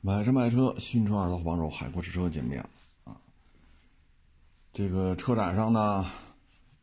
[0.00, 2.64] 买车卖车，新车二手房手，海阔试车见面
[3.02, 3.16] 啊！
[4.72, 6.06] 这个车展上呢，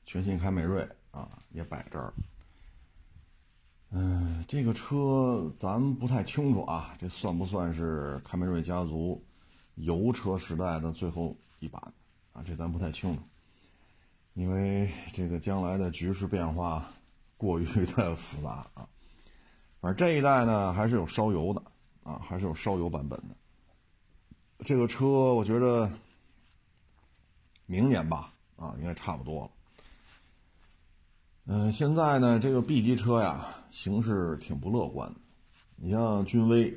[0.05, 2.13] 全新凯美瑞啊也摆这儿。
[3.91, 9.23] 嗯，这个车咱不太清楚啊，这算不算是凯美瑞家族
[9.75, 11.81] 油车时代的最后一版
[12.33, 12.43] 啊？
[12.45, 13.21] 这咱不太清楚，
[14.33, 16.85] 因为这个将来的局势变化
[17.37, 18.85] 过于的复杂啊。
[19.79, 21.63] 反正这一代呢，还是有烧油的。
[22.05, 23.35] 啊，还是有烧油版本的。
[24.59, 25.91] 这个车我觉得
[27.65, 29.51] 明年吧，啊，应该差不多了。
[31.47, 35.11] 嗯，现在呢，这个 B 级车呀，形势挺不乐观。
[35.75, 36.69] 你像君威，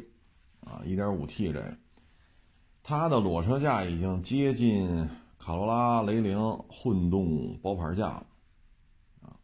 [0.65, 1.77] 啊，1.5T 这，
[2.83, 5.07] 它的裸车价已经接近
[5.39, 8.27] 卡罗拉、雷凌混动包牌价了。
[9.23, 9.37] 啊，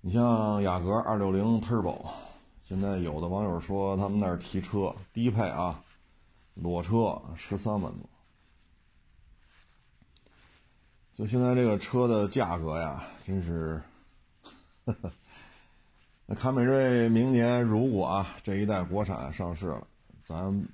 [0.00, 2.04] 你像雅阁260 Turbo。
[2.68, 5.84] 现在有的网友说，他们那儿提车低配啊，
[6.54, 8.00] 裸车十三万多。
[11.14, 13.80] 就现在这个车的价格呀，真是，
[16.26, 19.86] 那凯美瑞明年如果啊这一代国产上市了，
[20.24, 20.68] 咱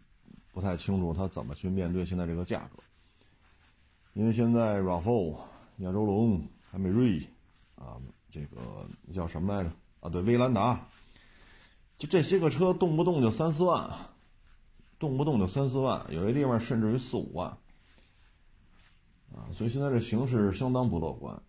[0.51, 2.83] 不太清楚它怎么去面对现在这个价格，
[4.15, 5.37] 因为现在 RAV4、
[5.81, 7.21] 亚洲龙、凯美瑞
[7.75, 10.09] 啊，这个叫什么来着啊？
[10.09, 10.89] 对，威兰达。
[12.03, 13.89] 就这些个车，动不动就三四万，
[14.99, 17.47] 动不动就三四万，有些地方甚至于四五万，
[19.33, 21.41] 啊，所以现在这形势相当不乐观。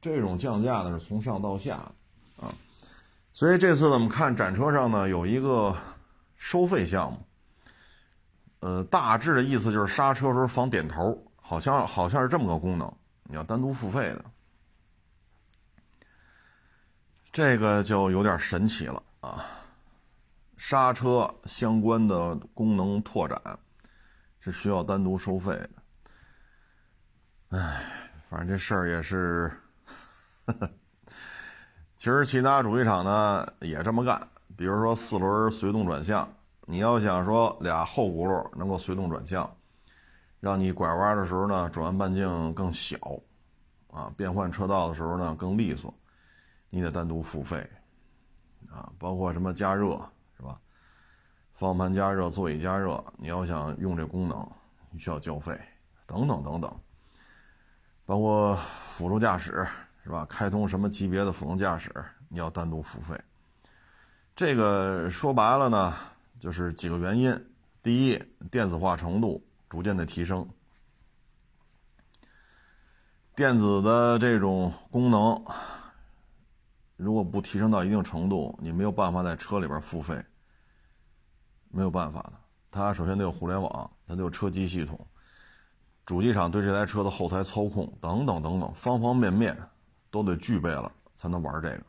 [0.00, 1.78] 这种降价呢是从上到下，
[2.36, 2.54] 啊，
[3.32, 5.76] 所以这次呢我们看展车上呢有一个
[6.36, 7.18] 收费项目，
[8.60, 12.88] 呃，大致的意思就是刹车时候防点头，好像好像是这么个功能，
[13.24, 14.24] 你要单独付费的，
[17.32, 19.44] 这个就有点神奇了啊。
[20.56, 23.40] 刹车相关的功能拓展
[24.40, 25.70] 是需要单独收费的。
[27.50, 27.82] 哎，
[28.28, 29.52] 反正这事儿也是，
[31.96, 34.28] 其实其他主机厂呢也这么干。
[34.56, 36.28] 比如说四轮随动转向，
[36.62, 39.54] 你要想说俩后轱辘能够随动转向，
[40.40, 42.96] 让你拐弯的时候呢转弯半径更小，
[43.90, 45.92] 啊，变换车道的时候呢更利索，
[46.70, 47.68] 你得单独付费，
[48.70, 50.00] 啊，包括什么加热。
[51.56, 54.46] 方向盘加热、座椅加热，你要想用这功能，
[54.90, 55.58] 你需要交费，
[56.06, 56.70] 等等等等，
[58.04, 58.54] 包括
[58.88, 59.66] 辅助驾驶，
[60.04, 60.26] 是吧？
[60.28, 61.90] 开通什么级别的辅助驾驶，
[62.28, 63.18] 你要单独付费。
[64.34, 65.94] 这个说白了呢，
[66.38, 67.34] 就是几个原因：
[67.82, 70.46] 第一，电子化程度逐渐的提升，
[73.34, 75.42] 电子的这种功能，
[76.96, 80.22] 如果不提升到一定程度，你没有办法在车里边付费。
[81.76, 82.32] 没有办法的，
[82.70, 84.98] 它首先得有互联网，它得有车机系统，
[86.06, 89.54] 主机厂对这台车的后台操控等等等等，方方面面
[90.10, 91.82] 都得具备了才能玩这个。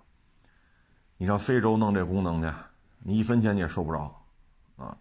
[1.16, 2.54] 你上非洲弄这功能去，
[3.00, 4.14] 你一分钱你也收不着
[4.76, 4.98] 啊，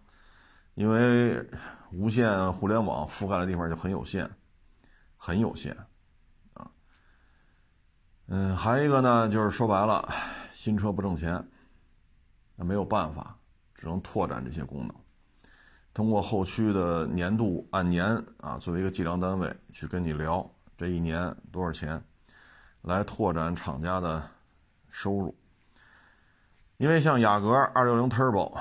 [0.75, 1.45] 因为
[1.91, 4.31] 无线互联网覆盖的地方就很有限，
[5.17, 5.75] 很有限
[6.53, 6.71] 啊。
[8.27, 10.09] 嗯，还有一个呢，就是说白了，
[10.53, 11.45] 新车不挣钱，
[12.55, 13.36] 那没有办法。
[13.77, 14.95] 只能拓展这些功能，
[15.93, 22.03] 通过后续的年度按年啊作为一个计量单位去跟你聊这一年多少钱，
[22.81, 24.27] 来拓展厂家的
[24.89, 25.37] 收入。
[26.77, 28.59] 因为像雅阁二六零 Turbo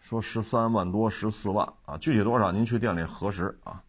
[0.00, 3.82] 说十三万多十四万啊，具体多少您去店里核实啊。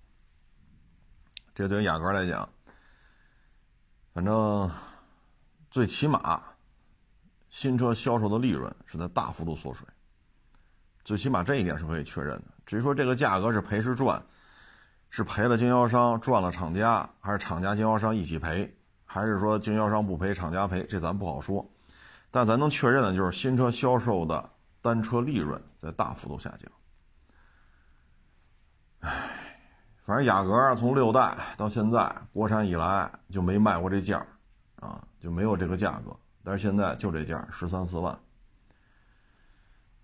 [1.53, 2.50] 这对于雅阁来讲，
[4.13, 4.72] 反正
[5.69, 6.41] 最起码
[7.50, 9.85] 新车销售的利润是在大幅度缩水。
[11.03, 12.44] 最起码这一点是可以确认的。
[12.66, 14.24] 至于说这个价格是赔是赚，
[15.09, 18.74] 是赔了经销商赚了厂家，还是厂家经销商一起赔，
[19.06, 21.69] 还是说经销商不赔厂家赔，这咱不好说。
[22.31, 24.50] 但咱能确认的就是新车销售的
[24.81, 26.72] 单车利润在大幅度下降。
[29.02, 29.11] 唉，
[30.02, 34.26] 反正雅阁从六代到现在国产以来就没卖过这价
[34.78, 36.16] 啊，就没有这个价格。
[36.44, 38.17] 但是现在就这价十三四万。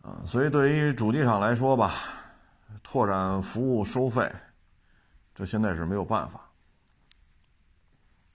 [0.01, 1.93] 啊，所以对于主机厂来说吧，
[2.83, 4.31] 拓展服务收费，
[5.35, 6.49] 这现在是没有办法。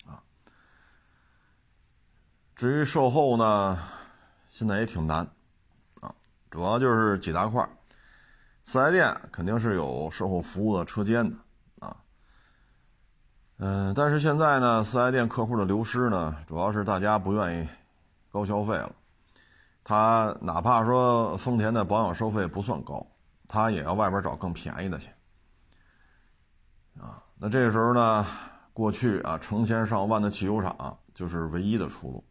[0.07, 0.23] 啊，
[2.55, 3.79] 至于售后呢，
[4.51, 5.27] 现在也挺难，
[6.01, 6.15] 啊，
[6.51, 7.67] 主要就是几大块
[8.65, 11.37] 四 S 店肯定是有售后服务的车间的，
[11.87, 11.97] 啊，
[13.57, 17.69] 嗯，但是现在呢，四 S 店客户的流失呢，主要是大家不愿意
[18.31, 18.93] 高消费了。
[19.85, 23.07] 他哪怕说丰田的保养收费不算高
[23.47, 25.11] 他也要外边找更便宜的去。
[26.99, 28.27] 啊，那这个时候呢，
[28.73, 32.25] 过去啊成千上万的汽油厂就是唯一的出路。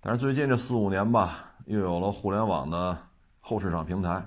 [0.00, 2.98] 但是最近这四五年吧，又有了互联网的
[3.40, 4.26] 后市场平台，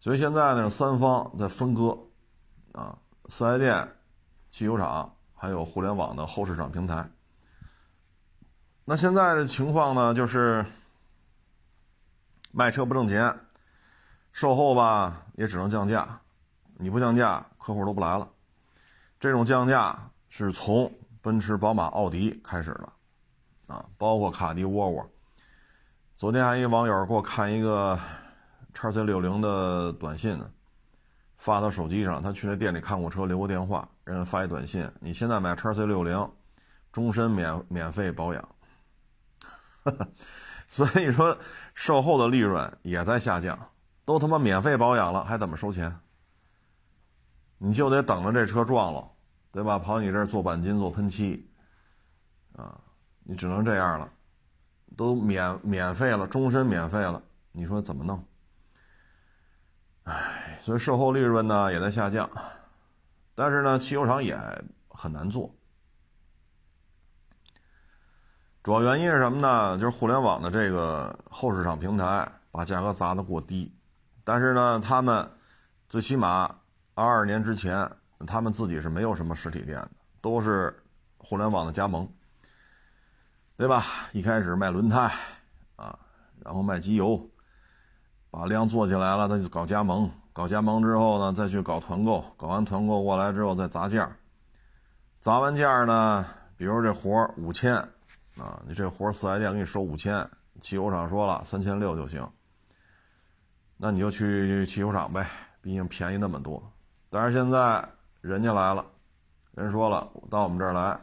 [0.00, 1.98] 所以现在呢，三方在分割，
[2.72, 3.88] 啊，四 S 店、
[4.50, 7.08] 汽油厂还有互联网的后市场平台。
[8.84, 10.64] 那现在的情况呢，就是
[12.50, 13.38] 卖车不挣钱，
[14.32, 16.20] 售后吧也只能降价，
[16.76, 18.28] 你不降价，客户都不来了。
[19.20, 22.92] 这种降价是从奔驰、宝马、奥迪开始的。
[23.68, 25.10] 啊，包括卡迪、沃尔沃。
[26.16, 28.00] 昨天还一网友给我看一个
[28.72, 30.50] 叉 C 六零的短信呢，
[31.36, 32.22] 发到手机上。
[32.22, 36.32] 他去那店里看过车，留过电话，人家发一短信：你现在买叉 C 六零，
[36.90, 38.48] 终身免免费保养。
[40.66, 41.36] 所以说，
[41.80, 43.56] 售后的利润也在下降。
[44.04, 45.96] 都他妈免费保养了，还怎么收钱？
[47.56, 49.08] 你就得等着这车撞了，
[49.52, 49.78] 对吧？
[49.78, 51.48] 跑你这儿做钣金、做喷漆，
[52.56, 52.80] 啊。
[53.22, 54.10] 你只能这样了，
[54.96, 57.22] 都免免费了，终身免费了，
[57.52, 58.24] 你说怎么弄？
[60.02, 62.28] 唉，所以售后利润呢也在下降，
[63.36, 64.36] 但是呢，汽油厂也
[64.88, 65.54] 很难做。
[68.62, 69.78] 主要原因是什么呢？
[69.78, 73.74] 就是互联网的这个后市场平台把价格砸得过低，
[74.24, 75.28] 但是呢，他们
[75.88, 76.54] 最起码
[76.94, 77.90] 二二年之前，
[78.26, 79.90] 他们自己是没有什么实体店的，
[80.20, 80.74] 都是
[81.16, 82.08] 互联网的加盟。
[83.56, 83.84] 对吧？
[84.12, 85.12] 一开始卖轮胎，
[85.74, 85.98] 啊，
[86.44, 87.20] 然后卖机油，
[88.30, 94.16] 把量做起来了，他就搞加盟，搞加盟之后呢，再去搞团购，搞完团购过来之后再砸价，
[95.18, 96.24] 砸完价呢，
[96.56, 97.84] 比如这活五千，
[98.38, 100.28] 啊，你这活四 S 店给你收五千，
[100.60, 102.28] 汽油厂说了三千六就行，
[103.76, 105.28] 那你就去汽修厂呗，
[105.60, 106.72] 毕竟便宜那么多。
[107.10, 107.88] 但是现在
[108.20, 108.84] 人家来了，
[109.52, 110.98] 人说了到我们这儿来，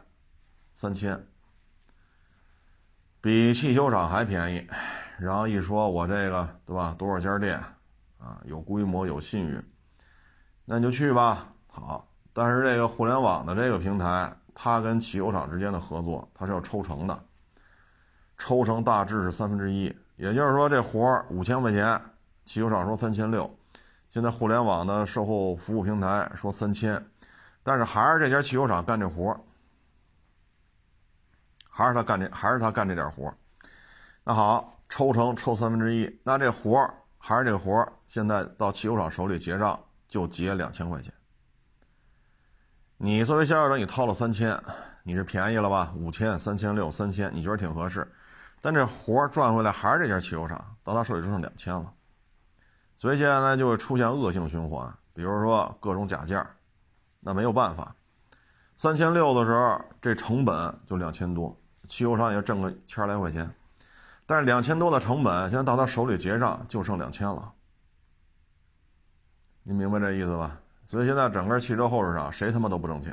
[0.74, 1.26] 三千。
[3.20, 4.66] 比汽修厂还便宜，
[5.18, 6.94] 然后一说我这个对吧？
[6.96, 7.58] 多少家店
[8.18, 8.40] 啊？
[8.44, 9.60] 有规模有信誉，
[10.64, 11.52] 那你就去吧。
[11.66, 17.24] 好，但是这个互联网的这个平台，他跟汽油厂之间的合作，他是要抽成的，
[18.38, 19.94] 抽成大致是三分之一。
[20.16, 22.00] 也就是说，这活儿五千块钱，
[22.46, 23.54] 汽油厂说三千六，
[24.08, 27.04] 现在互联网的售后服务平台说三千，
[27.62, 29.38] 但是还是这家汽油厂干这活儿。
[31.68, 33.36] 还是他干这，还是他干这点活儿
[34.24, 39.78] 那好，抽成抽三分之一，那这活儿还是这活儿现在到汽油厂手里结账
[40.08, 41.12] 就结两千块钱。
[42.98, 44.58] 你作为销售者，你掏了三千，
[45.02, 45.92] 你是便宜了吧？
[45.96, 48.10] 五千、三千六、三千，你觉得挺合适？
[48.62, 51.92] 但这活儿赚回来还是这家汽油厂，到他手里只剩两千了。
[52.98, 56.44] 所以接下来就会出现恶性循环，比如说各种假件
[57.20, 57.94] 那没有办法。
[58.78, 61.54] 三千六的时候，这成本就两千多。
[61.86, 63.54] 汽油厂也挣个千来块钱，
[64.24, 67.52] 但是两千多的成本，现在到他手里结账就剩两千了。
[69.64, 70.58] 你明白这意思吧？
[70.86, 73.12] 所以现在整个汽车后市场谁他妈都不挣钱，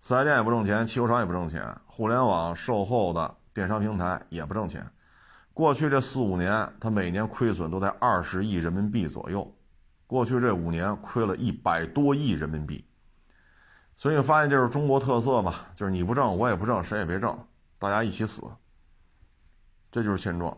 [0.00, 4.86] 四 S 店也不挣钱，汽油厂也不挣钱，互联网售后的电商平台也不挣钱。
[5.54, 9.50] 过去这四五年，它每年亏损都在二十亿人民币左右，
[10.06, 12.84] 过去这五年亏了一百多亿人民币。
[13.96, 15.54] 所以发现这是中国特色嘛？
[15.74, 17.38] 就是你不挣，我也不挣，谁也别挣。
[17.78, 18.42] 大家一起死，
[19.90, 20.56] 这就是现状。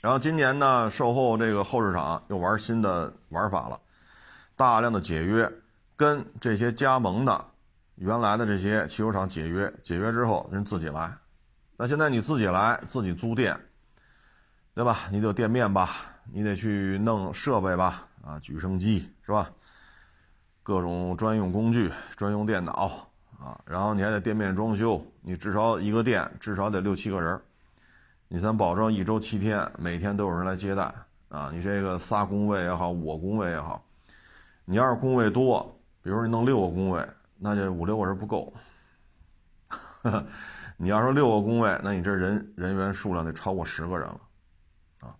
[0.00, 3.78] 然后今年呢，售后这个后市场又玩新的玩法了，
[4.60, 5.50] 大量的解约，
[5.96, 7.46] 跟这些加盟的
[7.94, 11.10] 原来的这些汽油厂解约，解约之后人自己来。
[11.78, 13.58] 那现在你自己来，自己租店，
[14.74, 14.98] 对吧？
[15.10, 15.88] 你得有店面吧，
[16.30, 19.48] 你得去弄设备吧，啊，举升机是吧？
[20.62, 23.06] 各种专用工具、专用电脑。
[23.38, 27.40] 啊，然后你还得店面装修，你至少一个店至少得六七个人，
[28.28, 30.94] 你才能保证一周七天每天都有人来接待
[31.30, 31.50] 啊。
[31.50, 33.82] 你这个仨工位也好，我工位也好，
[34.70, 35.68] 你要是工位多，
[36.00, 37.04] 比如你弄六个工位，
[37.36, 38.54] 那就五六个人不够。
[40.78, 44.20] 你要说六个工位，那你这人人员数量得超过十个人了。
[45.00, 45.16] 啊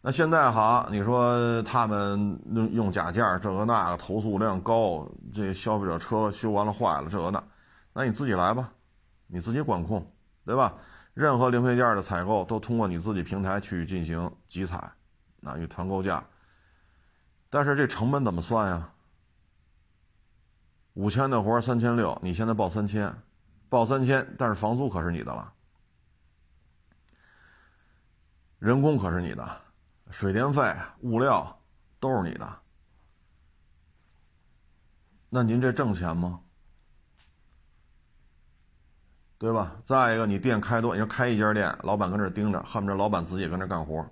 [0.00, 7.40] 那现在好，你说他们用用假件这个那个，投诉量高，这消费者车修完了坏了，这个那，
[7.92, 8.72] 那你自己来吧，
[9.28, 10.04] 你自己管控，
[10.44, 10.74] 对吧？
[11.14, 14.90] 任何零配件的采购都通过你自己平台去进行集采，
[15.38, 16.20] 那与团购价。
[17.48, 18.92] 但是这成本怎么算呀？
[20.94, 23.14] 五千的活三千六，你现在报三千，
[23.68, 25.52] 报三千，但是房租可是你的了，
[28.58, 29.62] 人工可是你的。
[30.10, 31.60] 水电费、物料
[31.98, 32.58] 都是你的。
[35.28, 36.40] 那您这挣钱吗？
[39.36, 39.76] 对吧？
[39.84, 44.08] 再一个，你店开多，你说开一家店，老板跟这盯着，恨不得老板自己跟这干活。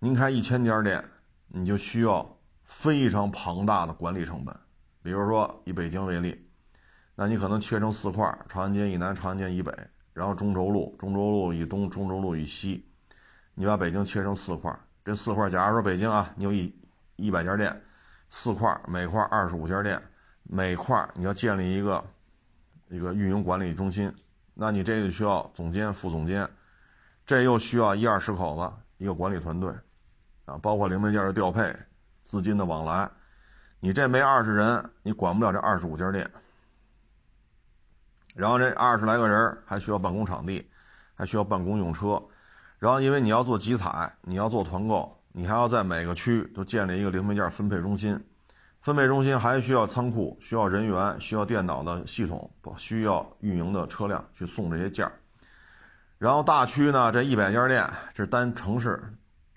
[0.00, 1.02] 您开一千家店，
[1.48, 4.54] 你就需要非常庞大的管理成本。
[5.02, 6.48] 比如说以北京为例，
[7.14, 9.72] 那你可能切成四块：长安街以南、长安街以北，
[10.12, 12.88] 然后中轴路、中轴路以东、中轴路以西。
[13.54, 16.74] 你把北京切成四块，这四块，假如说北京啊，你有一
[17.16, 17.82] 一百家店，
[18.30, 20.00] 四块，每块二十五家店，
[20.44, 22.04] 每块你要建立一个。
[22.90, 24.10] 一个运营管理中心，
[24.54, 26.48] 那你这个需要总监、副总监，
[27.26, 29.70] 这又需要一二十口子一个管理团队，
[30.48, 31.74] 啊，包括零配件的调配、
[32.22, 33.08] 资金的往来，
[33.80, 36.28] 你这没二十人，你管不了这二十五家店。
[38.34, 40.66] 然后这二十来个人还需要办公场地，
[41.14, 42.22] 还需要办公用车，
[42.78, 48.18] 然后因为你要做集采，你要做团购，你还要在每个区都建立一个零配件分配中心。
[48.80, 55.10] 分配中心还需要仓库，需要人员，需要电脑的系统，需要运营的车辆去送这些件。
[56.16, 59.02] 然后大区呢，这一百家店是单城市、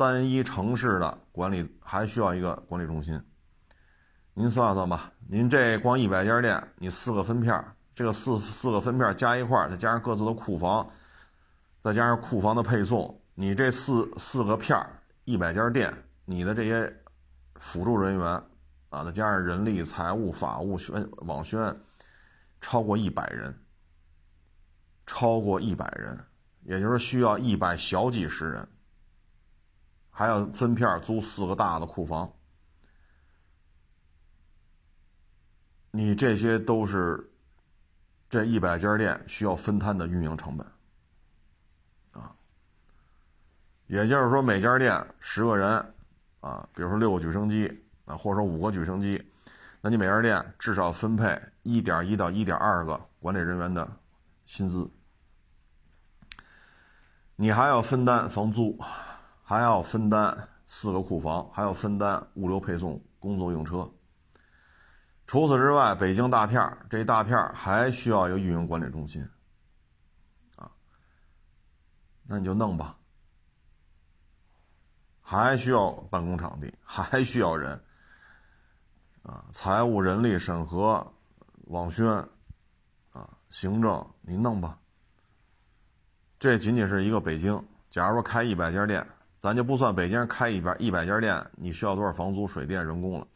[0.01, 3.22] 单一城市的管理，还需要一个管理中心。
[4.34, 10.89] 您算算吧，您这光一百家店，你四个分片，这个四四个分片加一块，再加上各自的库房，
[11.81, 14.89] 再加上库房的配送，你这四四个片儿
[15.25, 15.93] 一百家店，
[16.25, 16.91] 你的这些
[17.55, 18.43] 辅助人员。
[18.89, 21.74] 啊，再加上人力、财务、法务、宣网宣，
[22.60, 23.58] 超过一百人，
[25.05, 26.20] 超过一百人，
[26.63, 28.67] 也就是需要一百小几十人，
[30.21, 32.31] 还要分片租四个大的库房，
[35.89, 37.27] 你这些都是
[38.29, 40.67] 这一百家店需要分摊的运营成本，
[42.11, 42.35] 啊，
[43.87, 45.93] 也就是说每家店十个人，
[46.41, 47.83] 啊，比如说六个举升机。
[48.05, 49.23] 啊或者说五个举升机，
[49.79, 53.89] 那你每家店至少分配一点一到一点二个管理人员的
[54.43, 54.89] 薪资，
[57.35, 58.77] 你还要分担房租，
[59.51, 63.91] 还要分担四个库房，还要分担物流配送、工作用车。
[65.25, 69.22] 除此之外，北京大片这一大片还需要一个运营管理中心，
[70.55, 70.72] 啊，
[72.24, 72.98] 那你就弄吧，
[75.22, 77.77] 还需要办公场地， 还需要人。
[79.24, 81.05] 啊，财务、人力审核、
[81.65, 82.08] 网宣，
[83.12, 84.79] 啊，行政，你弄吧。
[86.39, 87.62] 这仅仅是一个北京。
[87.89, 89.05] 假如说开一百家店，
[89.41, 93.27] 咱就不算北京开一百一百家店，你需要多少房租、水电、人工了。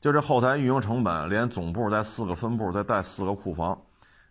[0.00, 3.80] 就这后台运营成本，连总部带四个分部，再带四个库房，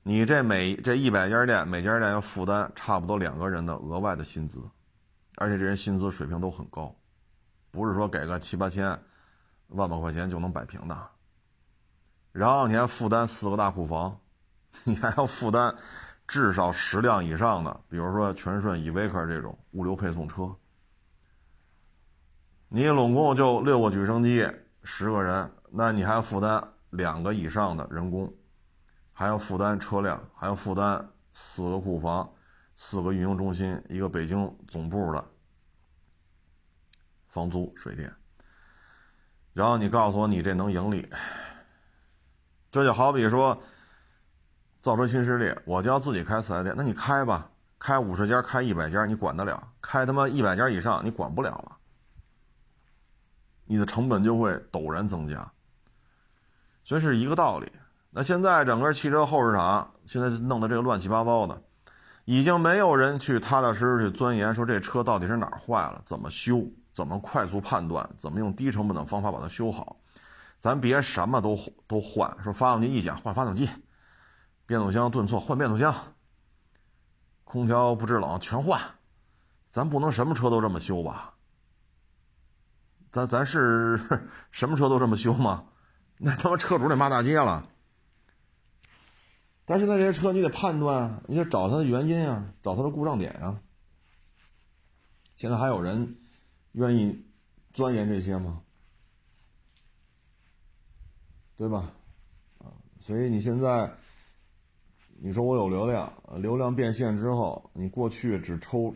[0.03, 4.60] 你这每这一百家店，每家店要负担差不多两个人的额外的薪资，
[5.38, 6.94] 而且这人薪资水平都很高，
[7.72, 9.00] 不是说给个七八千。
[9.70, 10.98] 万把块钱就能摆平的，
[12.32, 14.20] 然后你还负担四个大库房，
[14.84, 15.75] 你还要负担
[16.27, 20.51] 至少十辆以上的，比如说全顺、依维柯这种物流配送车。
[22.71, 24.47] 你拢共就六个举升机，
[24.83, 28.31] 十个人，那你还要负担两个以上的人工，
[29.11, 32.31] 还要负担车辆，还要负担四个库房、
[32.77, 35.25] 四个运营中心、一个北京总部的
[37.27, 38.13] 房租、水电。
[39.53, 41.09] 然后你告诉我，你这能盈利？
[42.69, 43.59] 这就好比说，
[44.79, 47.49] 造车新势力，我就要自己开四 S 店，那你开吧，
[47.79, 49.71] 开五十家，开一百家，你管得了？
[49.81, 51.77] 开他妈一百家以上，你管不了了，
[53.69, 55.49] 你的成本就会陡然增加。
[56.83, 57.71] 所以是一个道理。
[58.09, 61.61] 那现在整个汽车后市场现在弄得这个乱七八糟的，
[62.25, 66.65] 已经没有人去踏踏实实去钻研，说这车到底是哪儿坏了，怎么修。
[66.91, 68.09] 怎么快速判断？
[68.17, 69.95] 怎么用低成本的方法把它修好？
[70.57, 71.57] 咱别什么都
[71.88, 73.69] 都换，说发动机一响换发动机，
[74.65, 75.95] 变速箱顿挫换变速箱，
[77.45, 78.81] 空调不制冷全换，
[79.69, 81.35] 咱不能什么车都这么修吧？
[83.12, 84.00] 咱咱是
[84.51, 85.66] 什么车都这么修吗？
[86.18, 87.70] 那他妈车主得骂大街了。
[89.66, 93.62] 但是那这些车你得判断，你得找它的原因啊，找它的故障点啊。
[95.36, 96.16] 现在还有人。
[96.74, 97.25] 愿意
[97.74, 98.62] 钻研这些吗？
[101.58, 101.92] 对吧？
[102.60, 102.70] 啊，
[103.01, 103.92] 所以你现在
[105.18, 108.94] 你说我有流量，流量变现之后，你过去只抽，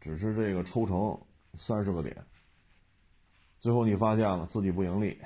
[0.00, 1.16] 只是这个抽成
[1.54, 2.26] 三十个点，
[3.64, 5.18] 最后你发现了自己不盈利，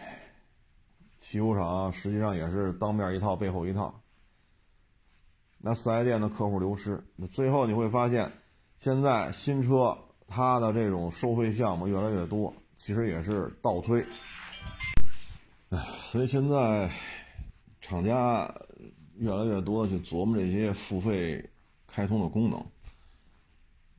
[1.19, 4.01] 汽修厂实际上也是当面一套背后一套，
[5.59, 8.31] 那四 S 店的客户流失，那最后你会发现，
[8.79, 9.99] 现在新车。
[10.31, 14.05] 它的这种收费项目越来越多，其实也是倒推。
[15.71, 16.91] 唉，所以现在
[17.81, 18.55] 厂家
[19.17, 21.43] 越来越多的去琢磨这些付费
[21.87, 22.61] 开通的功能，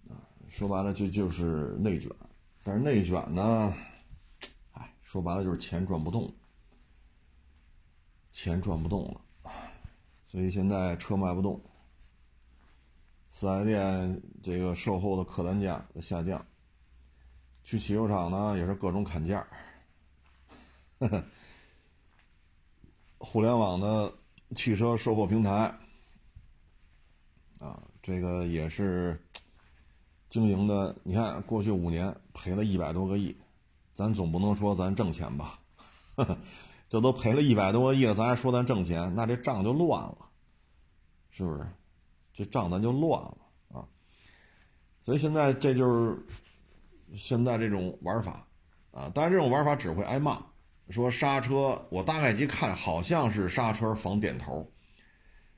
[0.07, 2.11] 啊，说白了就就是内卷。
[2.63, 3.73] 但是内卷呢，
[5.11, 6.31] 说白了就是钱赚不动，
[8.29, 9.21] 钱赚不动了，
[10.27, 11.59] 所以现在车卖不动。
[13.31, 16.45] 四 S 店这个售后的客单价在下降，
[17.63, 19.43] 去汽修厂呢也是各种砍价，
[20.99, 21.25] 呵 呵
[23.17, 24.13] 互联网的
[24.55, 25.75] 汽车售后平台
[27.57, 29.19] 啊，这个也是
[30.27, 30.95] 经营的。
[31.03, 33.35] 你看过去五年赔了一百多个亿，
[33.99, 35.59] 咱总不能说咱挣钱吧？
[36.87, 40.17] 这都赔了一百多个亿了，咱还说咱挣钱，那这账就乱了，
[41.29, 41.67] 是不是？
[42.31, 43.37] 这账咱就乱了
[43.73, 43.83] 啊！
[45.01, 46.25] 所以现在这就是
[47.13, 48.47] 现在这种玩法
[48.91, 50.41] 啊，当然这种玩法只会挨骂。
[50.91, 54.65] 说刹车，我大概一看好像是刹车防点头，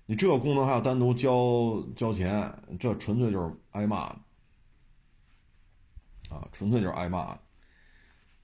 [0.08, 4.16] 你这个功能还要单独交交钱，这纯粹就是挨骂的
[6.36, 7.40] 啊，纯粹就是挨骂的。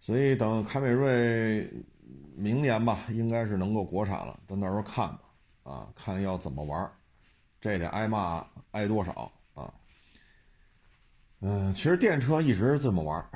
[0.08, 1.70] 所以等凯美瑞
[2.34, 5.20] 明年吧，应该是能够国产了，咱到时候看吧，
[5.64, 6.90] 啊，看要怎么玩。
[7.60, 9.74] 这得挨骂挨多少啊？
[11.42, 13.30] 嗯，其实电车一直这么玩，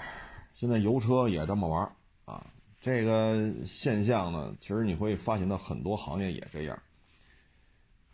[0.53, 1.91] 现在油车也这么玩
[2.23, 2.47] 啊。
[2.79, 6.81] 这个现象呢，其实你会发现到很多行业也这样。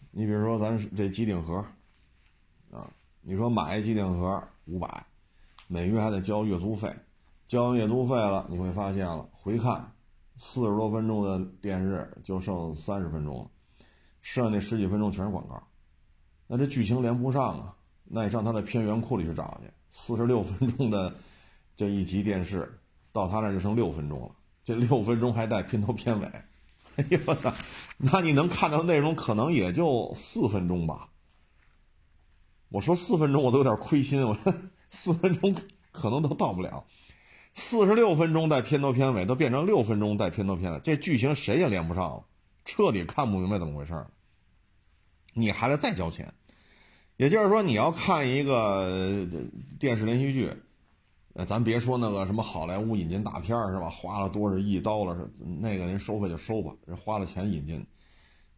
[0.09, 1.63] 你比如说咱这机顶盒
[2.71, 5.05] 啊，你说买一机顶盒五百，
[5.67, 6.91] 每月还得交月租费，
[7.47, 9.93] 交完月租费了，你会发现了回看
[10.35, 13.49] 四十多分钟的电视就剩三十分钟了，
[14.21, 15.63] 剩下那十几分钟全是广告。
[16.45, 17.73] 那这剧情连不上啊！
[18.03, 19.71] 那你上他的片源库里去找去。
[19.89, 21.15] 四十六分钟的
[21.77, 22.79] 这一集电视，
[23.13, 24.31] 到他那就剩六分钟了。
[24.65, 26.25] 这六分钟还带片头片尾，
[26.97, 27.53] 哎呦我操！
[27.97, 31.09] 那你能看到内容可能也就四分钟吧。
[32.69, 34.53] 我说四分钟我都有点亏心，我说
[34.89, 35.55] 四分钟
[35.93, 36.85] 可能都到不了。
[37.59, 42.23] 四十六分钟带片头片尾，都变成六分钟带片头片尾，这剧情谁也连不上了，
[42.63, 44.11] 彻底看不明白怎么回事儿。
[45.33, 46.31] 你还得再交钱，
[47.15, 49.27] 也就是说，你要看一个
[49.79, 50.51] 电视连续剧，
[51.47, 53.89] 咱别说那个什么好莱坞引进大片是吧？
[53.89, 55.17] 花了多少亿刀了
[55.59, 57.83] 那个人收费就收吧，人花了钱引进。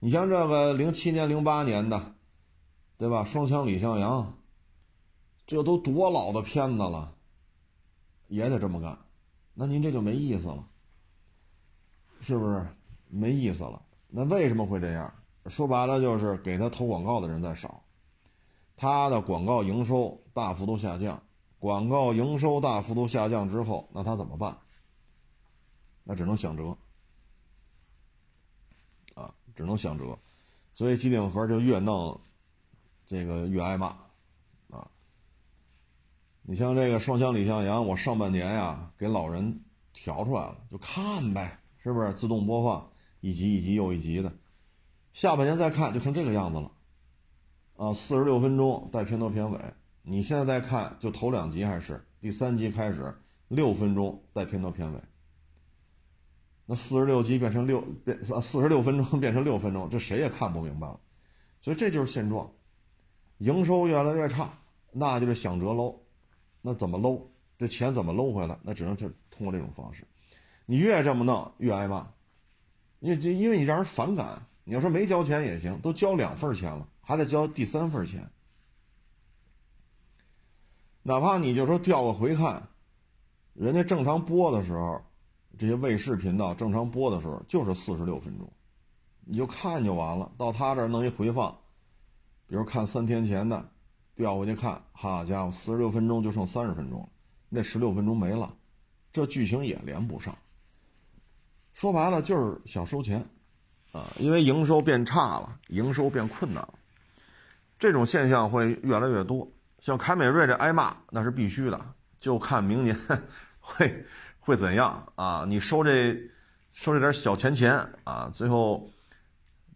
[0.02, 2.16] 你像这个零七年、零八年的，
[2.98, 3.24] 对吧？
[3.24, 4.38] 双枪李向阳，
[5.48, 7.16] 这都多老的片子了，
[8.30, 8.98] 也得这么干，
[9.54, 10.66] 那您这就没意思了，
[12.22, 12.66] 是不是？
[13.10, 13.82] 没意思了。
[14.08, 15.14] 那为什么会这样？
[15.48, 17.84] 说白了就是给他投广告的人在少，
[18.78, 21.22] 他的广告营收大幅度下降，
[21.58, 24.56] 广告营收大幅度下降之后，那他怎么办？
[26.04, 26.78] 那只能想辙，
[29.16, 30.18] 啊，只能想辙，
[30.74, 32.20] 所以机顶盒就越弄，
[33.08, 33.96] 这个越挨骂，
[36.50, 39.62] 你像这个双枪李向阳，我上半年呀给老人
[39.94, 42.90] 调出来了，就看呗，是不是自动播放
[43.22, 44.34] 一集一集又一集的？
[45.14, 46.72] 下半年再看就成这个样子了，
[47.78, 49.60] 啊，四十六分钟带片头片尾。
[50.02, 53.16] 你现在再看，就头两集还是第三集开始
[53.50, 55.00] 六分钟带片头片尾。
[56.66, 61.00] 那四十六集变成六变，四十六分钟 变成六分钟，这谁也看不明白了。
[61.62, 62.52] 所以这就是现状，
[63.38, 64.52] 营收越来越差，
[64.92, 65.96] 那就是想折喽。
[66.62, 67.30] 那怎么搂？
[67.58, 68.58] 这钱怎么搂回来？
[68.64, 70.08] 那只能是通过这种方式。
[70.66, 72.08] 你越这么弄，越挨骂，
[73.00, 74.42] 因为这因为你让人反感。
[74.64, 78.30] 你要说没交钱也行，都交两份钱了，还得交第三份钱。
[81.02, 82.70] 哪怕你就说调个回看，
[83.54, 85.02] 人家正常播的时候，
[85.58, 88.48] 这些卫视频道正常播的时候就是四十六分钟，
[89.26, 90.32] 你就看就完了。
[90.38, 91.58] 到他这弄一回放，
[92.46, 93.72] 比如看三天前的，
[94.20, 97.08] 调回去看，好家伙，四十六分钟就剩三十分钟了，
[97.48, 98.54] 那十六分钟没了，
[99.14, 100.38] 这剧情也连不上。
[101.72, 103.26] 说白了就是想收钱。
[103.94, 106.74] 啊，因为营收变差了，营收变困难了，
[107.80, 109.50] 这种现象会越来越多。
[109.80, 112.96] 像凯美瑞这挨骂，那是必须的，就看明年
[113.62, 114.06] 会
[114.42, 115.46] 会怎样啊？
[115.48, 116.14] 你收这
[116.74, 118.92] 收这点小钱钱啊，最后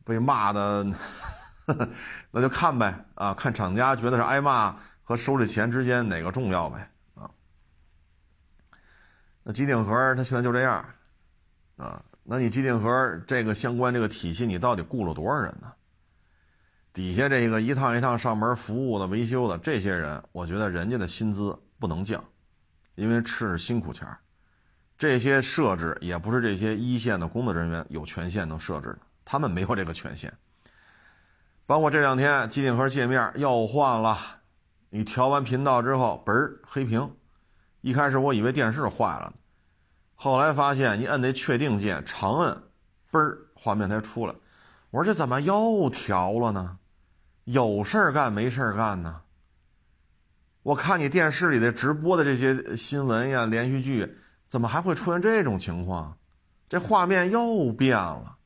[0.03, 0.85] 被骂的，
[2.31, 7.29] 那就看呗啊，看厂家觉得是挨骂和收这钱之间哪个重要呗啊。
[9.43, 10.85] 那机顶盒它现在就这样
[11.77, 12.03] 啊。
[12.23, 15.73] 那你机顶盒这个相关这个体系，你到底雇了多少人呢？
[16.93, 22.23] 底下这个一趟一趟上门服务的、维修的这些人，我觉得人家的薪资不能降，
[22.95, 24.07] 因为吃辛苦钱
[24.95, 30.31] 这些设置也不是这些一线的工作人员有权限能设置的，他们没有这个权限。
[31.65, 34.17] 包括这两天机顶盒界面又换了，
[34.89, 37.15] 你调完频道之后，嘣儿黑屏。
[37.81, 39.33] 一开始我以为电视坏了，
[40.15, 42.63] 后来发现你摁那确定键，长摁，
[43.11, 44.33] 嘣儿画面才出来。
[44.91, 46.77] 我说这怎么又调了呢？
[47.45, 49.21] 有事儿干没事儿干呢？
[50.63, 56.17] 我看你电视里的直播的这些新闻呀、连续剧，怎么还会出现这种情况？
[56.69, 58.37] 这画面又变了。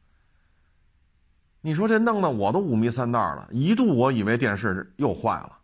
[1.67, 5.59] 你说这弄得我都五迷三道了，一度我以为电视又坏了，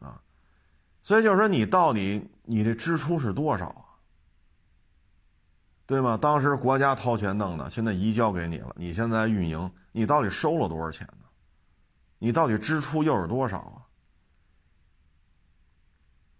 [0.00, 0.22] 啊，
[1.02, 3.84] 所以就是说你到底你这支出是多少啊？
[5.84, 6.16] 对吗？
[6.16, 11.26] 当时国家掏钱弄的，现在移交给你了，你现在运营，你到底收了多少钱呢？
[12.18, 13.84] 你到底支出又是多少啊？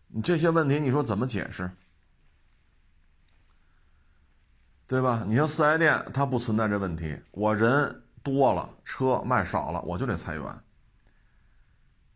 [0.06, 1.70] 你这些问题，你说怎么解释？
[4.86, 5.22] 对吧？
[5.28, 7.20] 你像四 S 店，它不存在这问题。
[7.32, 10.44] 我人多了，车卖少了，我就得裁员。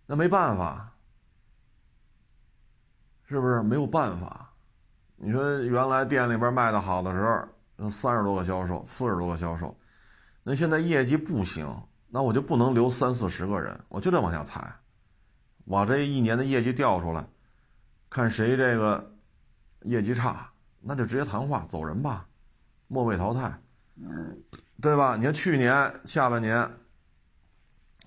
[0.06, 0.92] 那没办法，
[3.24, 4.50] 是不是没有办法？
[5.16, 7.48] 你说原来店里边卖的好的时
[7.78, 9.76] 候，三十多个销售，四十多个销售，
[10.42, 11.66] 那现在业绩不行，
[12.08, 14.74] 那我就不能留三四十个人，我就得往下裁。
[15.64, 17.26] 我这一年的业绩调出来。
[18.10, 19.14] 看谁这个
[19.84, 22.26] 业绩差，那就直接谈话走人吧，
[22.86, 23.58] 末位淘汰，
[24.82, 25.16] 对吧？
[25.16, 26.68] 你看去年下半年，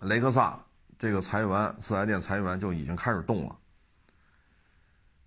[0.02, 0.60] 雷克萨
[1.00, 3.56] 这个裁员，四 S 店裁员就已经开始动了。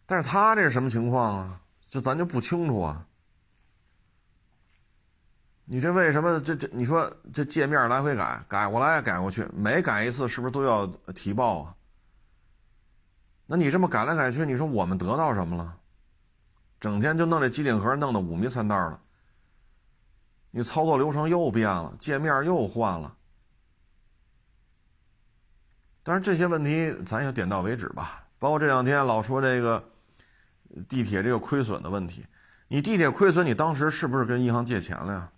[0.04, 1.60] 但是他这是什么情况啊？
[1.88, 3.06] 就咱就不清楚啊。
[5.64, 6.68] 你这为什么这这？
[6.70, 11.74] 你说这界面来回改，改过来改过去，每改一次是不是都要提报啊？
[13.46, 15.78] 那你这么改来改去，你说我们得到什么了？
[16.78, 19.00] 整天就弄这机顶盒，弄得五迷三道的。
[20.50, 23.14] 你操作流程又变了，界面又换了。
[26.02, 28.24] 但是这些问题咱也点到为止吧。
[28.38, 29.82] 包括这两天老说这个
[30.88, 32.24] 地铁这个亏损的问题，
[32.68, 35.30] 你地铁亏损，你当时是不是跟银行借钱了呀？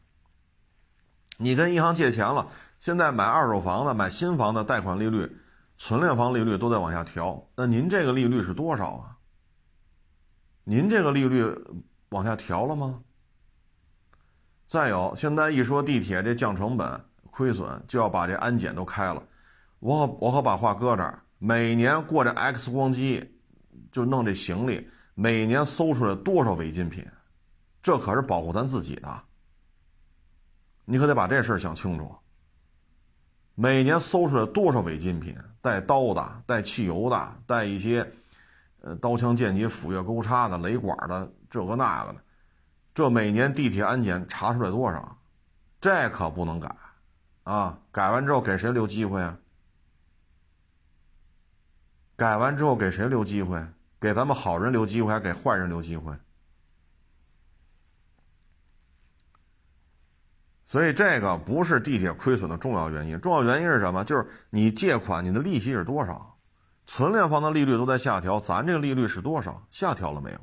[1.38, 2.46] 你跟银行借钱了，
[2.78, 5.36] 现在买二手房的、买新房的贷款利率。
[5.82, 9.16] 存量房利率都在往下调，那您这个利率是多少啊？
[10.64, 11.56] 您这个利率
[12.10, 13.02] 往下调了吗？
[14.70, 19.20] 再有，现在一说地铁这降成本、亏损，就要把这安检都开了。
[19.80, 23.36] 我可我可把话搁这儿，每年过这 X 光机，
[23.90, 27.04] 就弄这行李，每年搜出来多少违禁品，
[27.82, 29.22] 这可是保护咱自己的。
[30.84, 32.14] 你可得把这事儿想清楚。
[33.56, 35.36] 每年搜出来多少违禁品？
[35.60, 38.08] 带刀的、带汽油的、带一些，
[38.82, 42.20] 呃，刀枪剑戟斧钺钩叉的、雷管的，这个那个的，
[42.94, 45.16] 这每年地铁安检查出来多少？
[45.80, 46.76] 这可不能改，
[47.44, 47.78] 啊！
[47.90, 49.38] 改完之后给谁留机会啊？
[52.16, 53.64] 改完之后给谁留机会？
[53.98, 56.14] 给咱们好人留机会，还给坏人留机会？
[60.66, 64.04] 所以这个不是地铁亏损的重要原因，重要原因是什么？
[64.04, 66.38] 就是你借款你的利息是多少？
[66.86, 69.66] 存量房的利率都在下调，咱这个利率是多少？
[69.70, 70.40] 下调了没有？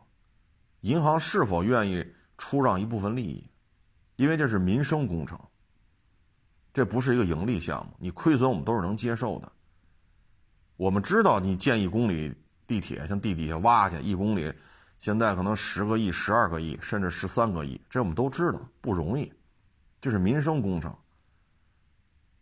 [0.82, 3.44] 银行是否愿意出让一部分利益？
[4.16, 5.40] 因为这是民生工程，
[6.74, 9.52] 这不是一个盈利项目，你亏损我们都是能接受的。
[10.76, 12.34] 我们知道你建一公里
[12.66, 14.54] 地铁，像地底下挖去一公里，
[15.00, 19.32] 现在可能十个亿、十二个亿，甚至十三个亿，这我们都知道不容易。
[20.00, 20.96] 这是民生工程，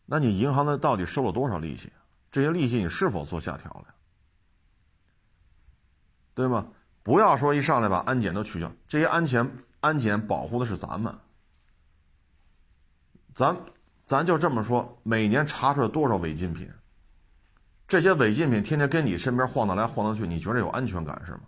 [0.06, 1.92] 那你银行的到底收了多少利息？
[2.30, 3.96] 这些利息你是否做下调了？
[6.34, 6.68] 对吗？
[7.02, 9.50] 不要说一上来把安检都取消，这些安全
[9.86, 11.16] 安检保护的是咱们，
[13.36, 13.56] 咱
[14.04, 16.68] 咱就这么说，每年查出来多少违禁品？
[17.88, 21.42] 这些违禁品天天跟你身边晃荡来晃荡去，你觉得有安全感是吗？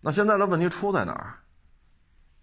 [0.00, 1.38] 那现在的问题出在哪儿？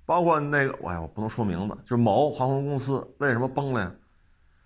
[0.06, 3.92] 包括那个，哎呀，我不能说名字，就是某航空公司为什么崩了呀？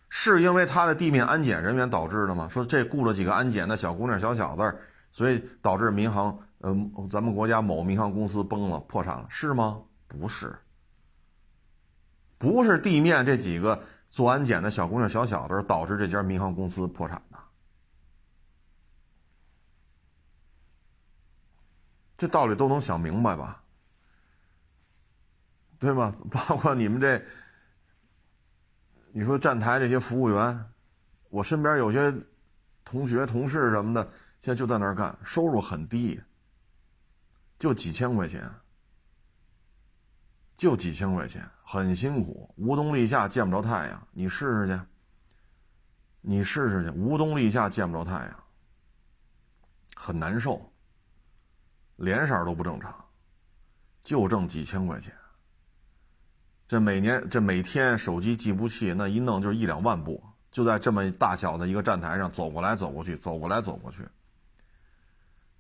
[0.09, 2.47] 是因为他的地面安检人员导致的吗？
[2.47, 4.77] 说这雇了几个安检的小姑娘、小小子，
[5.11, 9.81] 所以导致民航，嗯，咱们国家某民航公司崩了、破产了，是吗？
[10.07, 10.57] 不是，
[12.37, 17.39] 不是地面这几个做安检的小姑娘、小小子导致这家民航公司破产的。
[22.17, 23.63] 这道理都能想明白吧？
[25.79, 26.13] 对吗？
[26.29, 27.23] 包括你们这，
[29.13, 30.65] 你说站台这些服务员，
[31.29, 32.13] 我身边有些
[32.83, 34.03] 同学、同事什么的，
[34.41, 36.19] 现在就在那儿干，收入很低，
[37.59, 38.49] 就几千块钱，
[40.55, 44.81] 就几千块钱，很辛苦，无冬立夏见不着太阳，你试试去，
[46.21, 48.43] 你试试去，无冬立夏见不着太阳，
[49.93, 50.71] 很难受，
[51.97, 52.95] 脸色都不正常，
[54.01, 55.13] 就挣几千块钱。
[56.65, 64.07] 这每年这每天手机计步器那一弄就是一两万步，就在这么大小的一个站台上走过来走过去，走过来走过去。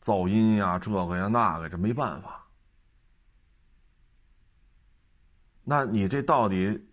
[0.01, 2.45] 噪音呀，这个呀那个，这没办法。
[5.63, 6.87] 那你这到底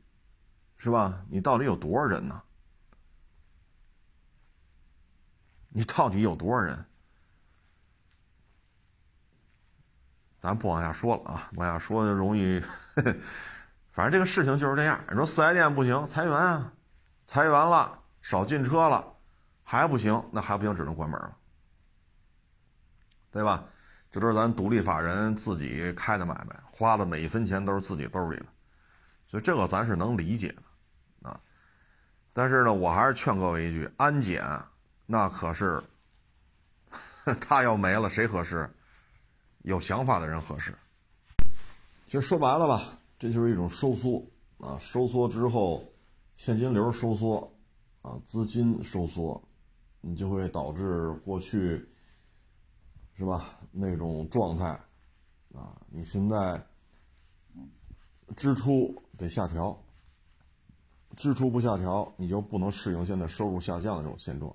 [0.77, 1.25] 是吧？
[1.29, 2.43] 你到底有多少人呢？
[5.69, 6.85] 你到底有多少人？
[10.39, 12.63] 咱不往下说了啊，往下说就容易。
[13.91, 15.03] 反正这个事情就是这样。
[15.09, 16.73] 你说四 S 店不行，裁员啊，
[17.25, 19.17] 裁员了，少进车了，
[19.63, 21.37] 还不行，那还不行，只能关门了，
[23.37, 23.65] 对吧？
[24.11, 28.47] 这都是咱独立法人自己开的买卖，花的每一分钱都是自己兜里的，
[29.29, 31.39] 所以这个咱是能理解的啊。
[32.33, 34.43] 但是呢，我还是劝各位一句：安检
[35.05, 35.83] 那可是，
[37.39, 38.71] 他要没了谁合适？
[39.65, 40.75] 有想法的人合适。
[42.07, 42.81] 其实说白了吧。
[43.19, 44.25] 这就是一种收缩
[44.59, 45.85] 啊，收缩之后，
[46.37, 47.53] 现金流收缩，
[48.01, 49.43] 啊，资金收缩，
[50.01, 51.87] 你就会导致过去，
[53.17, 53.45] 是吧？
[53.73, 54.67] 那种状态，
[55.55, 56.65] 啊，你现在
[58.37, 59.77] 支出得下调，
[61.17, 64.55] 支出不下调，你就不能适应现在收入下降的这种现状。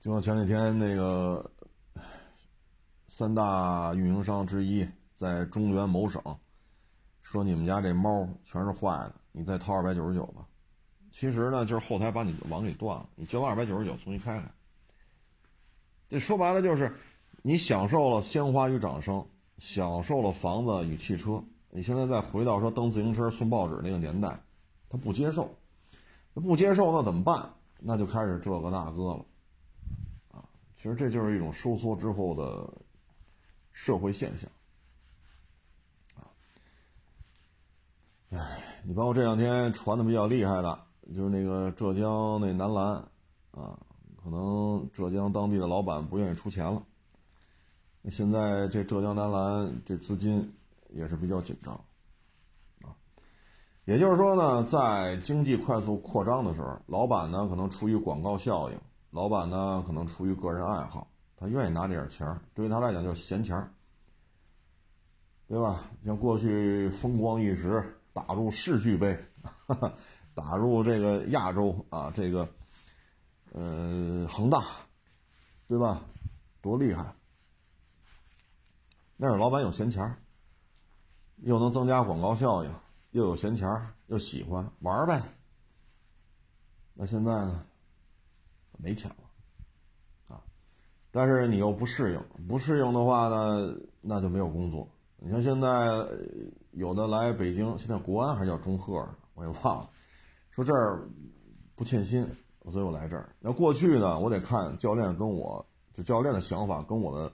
[0.00, 1.50] 就像前几天那个。
[3.08, 6.22] 三大运营商之一在中原某省
[7.22, 10.46] 说：“你们家这猫全是坏的，你再掏二百九十九吧。”
[11.10, 14.52] 其实呢，就是后台把你的网给断了，你交二百九十九重新开开。
[16.08, 16.92] 这说白了就是，
[17.42, 19.26] 你享受了鲜花与掌声，
[19.58, 24.38] 享受了房子与汽车，你现在再回到说蹬自行车送报纸那个年代，
[24.88, 25.54] 他不接受，
[26.34, 27.52] 不接受那怎么办？
[27.78, 29.24] 那就开始这个那个了，
[30.32, 30.44] 啊，
[30.76, 32.72] 其实这就是一种收缩之后的。
[33.78, 34.50] 社会现象，
[36.14, 36.24] 啊，
[38.30, 38.38] 哎，
[38.84, 40.80] 你包括这两天传的比较厉害的，
[41.14, 42.94] 就是那个浙江那男篮，
[43.50, 43.78] 啊，
[44.26, 46.82] 可能浙江当地的老板不愿意出钱了。
[48.02, 50.52] 那现在这浙江男篮这资金
[50.88, 51.72] 也是比较紧张，
[52.82, 52.90] 啊，
[53.84, 58.76] 也就是说呢，在经济快速扩张的时候，老板呢可能出于广告效应，
[59.12, 61.06] 老板呢可能出于个人爱好。
[61.36, 63.56] 他愿意拿这点钱，对于他来讲就是闲钱，
[65.46, 65.84] 对吧？
[66.04, 69.16] 像过去风光一时，打入世俱杯，
[70.34, 72.48] 打入这个亚洲啊，这个
[73.56, 74.62] 呃恒大，
[75.66, 76.02] 对吧？
[76.60, 77.14] 多厉害！
[79.16, 80.18] 那是老板有闲钱儿，
[81.36, 82.70] 又能增加广告效应，
[83.12, 85.22] 又有闲钱儿，又喜欢玩呗。
[86.92, 87.64] 那现在呢？
[88.78, 90.36] 没钱了。
[90.36, 90.42] 啊
[91.10, 94.86] 但是你又不适应，不适应的话呢，那就没有工作。
[95.16, 95.86] 你像现在
[96.72, 99.90] 有的来北京，现在国安还是叫中赫，我也忘了，
[100.50, 101.08] 说这儿
[101.74, 102.28] 不欠薪，
[102.70, 103.34] 所以我来这儿。
[103.40, 107.32] 那过去呢，我得看教练跟我就教练的想法跟我的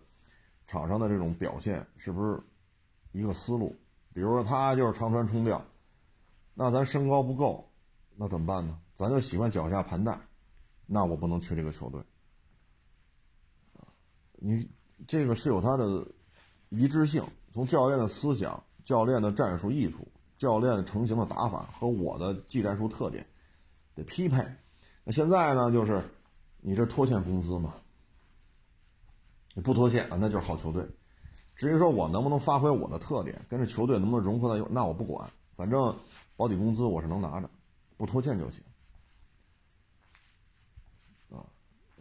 [0.67, 2.41] 场上的这种表现是不是
[3.13, 3.75] 一个思路。
[4.13, 5.65] 比如说他就是长传冲吊，
[6.55, 7.67] 那咱身高不够，
[8.15, 8.79] 那怎么办呢？
[8.95, 10.21] 咱就喜欢脚下盘带，
[10.87, 12.01] 那我不能去这个球队。
[14.33, 14.69] 你
[15.09, 16.07] 这个是有他的
[16.69, 23.27] 一致性，从教练的思想、教练的战术意图、教练成型的打法和我的技战术特点
[23.95, 24.45] 得匹配。
[25.05, 26.03] 那现在呢，就是
[26.61, 27.75] 你这拖欠工资嘛？
[29.55, 30.89] 你不拖欠啊，那就是好球队。
[31.55, 35.95] 至于说我能不能发挥我的特点，跟这球队能不能融合到那我不管，反正
[36.37, 37.51] 保底工资我是能拿着，
[37.97, 38.65] 不拖欠就行。
[41.31, 41.45] 啊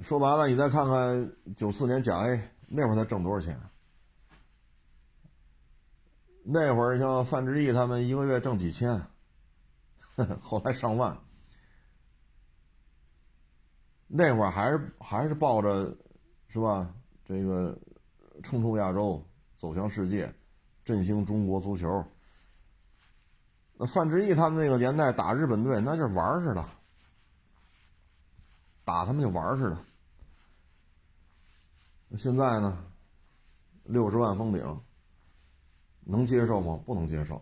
[0.02, 3.60] 说白了，你再看看九四年甲 A 那会儿他挣多少钱？
[6.44, 9.00] 那会儿像范志毅他们一个月挣几千，
[10.42, 11.18] 后来上万。
[14.14, 15.96] 那会儿还是还是抱着，
[16.50, 16.94] 是吧？
[17.24, 17.80] 这个
[18.44, 19.24] 冲出亚洲，
[19.56, 20.30] 走向世界，
[20.84, 22.04] 振兴中国足球。
[23.78, 26.66] 那范志毅他们那个年代打日本队，那就是玩似的，
[28.84, 29.78] 打他们就玩似的。
[32.18, 32.86] 现在呢？
[33.84, 34.82] 六十万封顶，
[36.02, 36.78] 能接受吗？
[36.86, 37.42] 不能接受。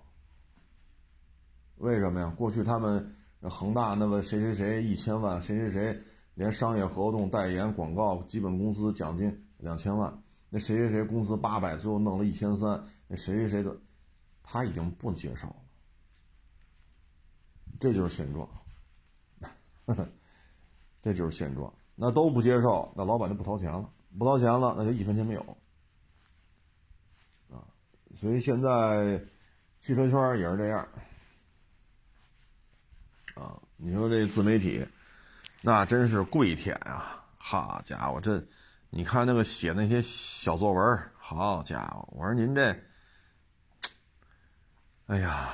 [1.78, 2.32] 为什么呀？
[2.38, 6.00] 过去他们恒大那个谁谁谁一千万，谁谁谁
[6.40, 13.76] 连商业合同、代言、广告、基本工资、奖金两千万，那谁谁谁工资八百，最后弄了一千三，那谁谁谁的，
[14.42, 15.56] 他已经不接受了，
[17.78, 18.50] 这就是现状，
[21.02, 21.74] 这就是现状。
[21.94, 25.42] 那都不接受，那老板就不掏钱了，不掏钱了，那就一分钱没有，
[27.52, 27.68] 啊，
[28.16, 29.22] 所以现在
[29.82, 30.88] 汽车圈也是这样，
[33.36, 34.88] 啊，你说这自媒体。
[35.62, 37.24] 那真是跪舔啊！
[37.38, 38.42] 好家伙，这
[38.90, 42.84] 你看那个写那些小作文，好家伙，我说您这，
[45.08, 45.50] 哎呀，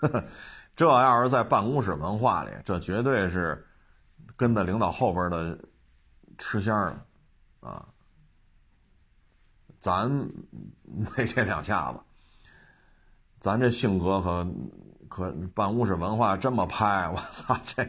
[0.74, 3.64] 这要是在办公室文化里，这绝对是
[4.36, 5.58] 跟在领导后边的
[6.36, 6.74] 吃香
[7.60, 7.86] 的啊！
[9.78, 10.10] 咱
[10.82, 12.00] 没这两下子，
[13.38, 14.44] 咱这性格可。
[15.54, 17.88] 办公室文化这么拍， 我操，这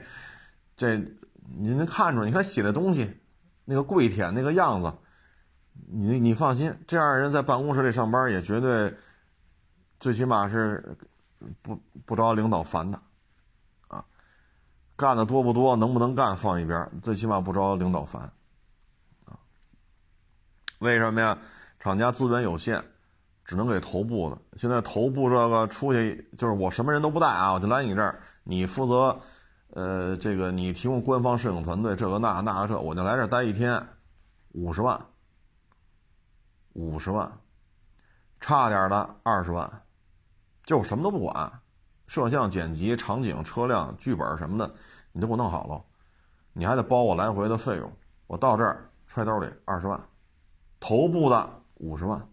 [0.76, 0.98] 这
[1.58, 2.28] 您能看出来？
[2.28, 3.20] 你看写的东西，
[3.66, 4.94] 那个跪舔那个样子，
[5.88, 8.96] 你你放心，这样人在办公室里上班也绝对，
[10.00, 10.98] 最起码是
[11.62, 13.00] 不不招领导烦的，
[13.88, 14.06] 啊，
[14.96, 18.32] 干的多不多，能不能干放一边，最起码不招领导烦，
[19.26, 19.40] 啊，
[20.80, 21.38] 为什么呀？
[21.80, 22.84] 厂家资源有限。
[23.52, 24.38] 只能给头部的。
[24.56, 29.20] 现在头部这个出去就是我什么人都不带啊，我就来你这儿，你负责，
[29.72, 33.86] 呃，这个你提供官方摄影团队，这个那那个这，我就来这儿待一天，
[34.54, 34.98] 五十万，
[36.72, 37.30] 五十万，
[38.40, 39.70] 差点的二十万，
[40.64, 41.52] 就什么都不管，
[42.08, 44.74] 摄像、剪辑、场景、车辆、剧本什么的，
[45.12, 45.84] 你都给我弄好了，
[46.54, 47.92] 你还得包我来回的费用，
[48.28, 50.00] 我到这儿揣兜里二十万，
[50.80, 52.26] 头部的五十万。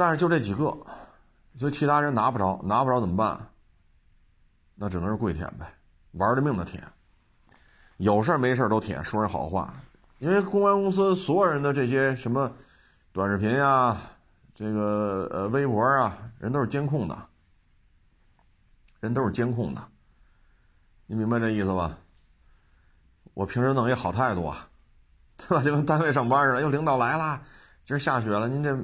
[0.00, 0.74] 但是就这几个，
[1.58, 3.50] 所以其他人拿不着，拿不着怎么办？
[4.74, 5.74] 那只能是跪舔呗，
[6.12, 6.82] 玩了命的舔，
[7.98, 9.74] 有事没事都舔，说人好话。
[10.18, 12.50] 因为公关公司所有人的这些什么
[13.12, 13.94] 短视频呀，
[14.54, 17.18] 这个呃微博啊，人都是监控的，
[19.00, 19.86] 人都是监控的，
[21.04, 21.98] 你明白这意思吧？
[23.34, 24.66] 我平时弄一好态度啊，
[25.36, 25.62] 对吧？
[25.62, 27.42] 就跟单位上班似的，哎呦，领导来了，
[27.84, 28.74] 今儿下雪了，您这。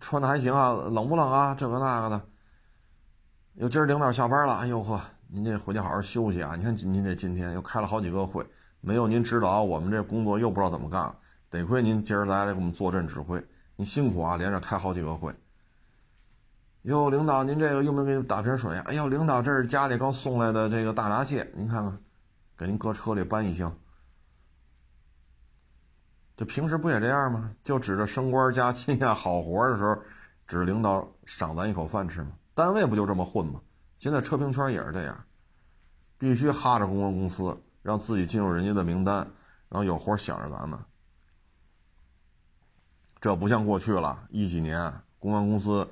[0.00, 1.54] 穿的还行啊，冷不冷啊？
[1.54, 2.22] 这个那个的。
[3.54, 6.56] 哟，今儿领导下班了，哎呦呵，您这回去好好休息啊！
[6.56, 8.44] 你看您这今天又开了好几个会，
[8.80, 11.14] 没有您指导，我们这工作又不知道怎么干了。
[11.50, 13.40] 得亏您今儿来了给我们坐镇指挥，
[13.76, 15.32] 您辛苦啊，连着开好几个会。
[16.82, 18.76] 哟，领导，您这个又没给你打瓶水？
[18.80, 21.98] 哎呦，领导，这是家里刚送来的这个大闸蟹，您看看，
[22.58, 23.72] 给您搁车里搬一箱。
[26.36, 27.52] 这平时不也这样吗？
[27.62, 29.96] 就指着升官加薪呀、好活的时候，
[30.46, 32.32] 指领导赏咱一口饭吃吗？
[32.54, 33.60] 单位不就这么混吗？
[33.96, 35.24] 现在车评圈也是这样，
[36.18, 39.16] 必须哈着公关公司，让自己进入人家的名单，
[39.68, 40.78] 然后有活想着咱们。
[43.20, 45.88] 这不像过去了，一几年公关公司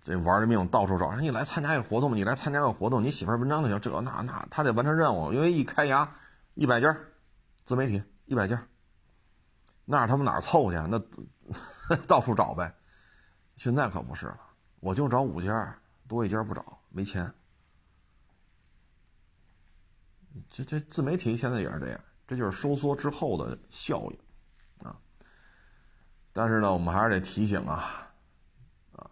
[0.00, 3.80] 这玩的命，到处找，你来参加一个活动，你来参加个活动，你写份文章就行。
[3.80, 6.10] 这那那，他得完成任务，因为一开牙，
[6.54, 6.96] 一百家
[7.64, 8.62] 自媒体，一百家。
[9.90, 10.76] 那他们哪儿凑去？
[10.88, 10.98] 那
[12.06, 12.72] 到处找呗。
[13.56, 14.40] 现在可不是了，
[14.78, 15.76] 我就找五家，
[16.06, 17.34] 多一家不找，没钱。
[20.48, 24.96] 这这自媒体现在也是这样，这就是收缩之后的效应啊。
[26.32, 28.12] 但是呢，我们还是得提醒啊，
[28.92, 29.10] 啊，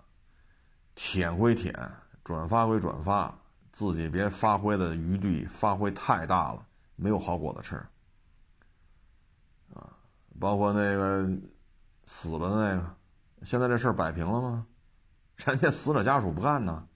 [0.94, 1.74] 舔归舔，
[2.22, 3.36] 转发归转发，
[3.72, 6.64] 自己别发挥的余地发挥太大了，
[6.94, 7.84] 没有好果子吃。
[10.38, 11.28] 包括那个
[12.04, 12.94] 死了的那个，
[13.42, 14.66] 现在这事儿摆平了吗？
[15.36, 16.86] 人家死者家属不干呢。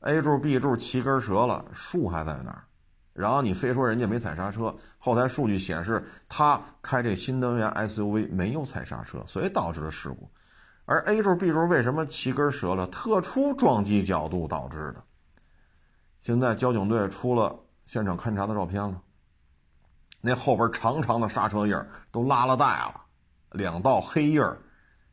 [0.00, 2.64] A 柱、B 柱齐根折了，树还在那儿，
[3.12, 10.30] 然后你非说人家没踩刹车，后台数据显示他开这新能源 SUV 没有踩刹车，所以导致了事故。
[10.84, 12.86] 而 A 柱、B 柱为什么齐根折了？
[12.86, 15.02] 特殊撞击角度导致的。
[16.20, 19.02] 现在交警队出了现场勘查的照片了。
[20.26, 23.02] 那后边长长的刹车印儿都拉了带了，
[23.52, 24.58] 两道黑印儿。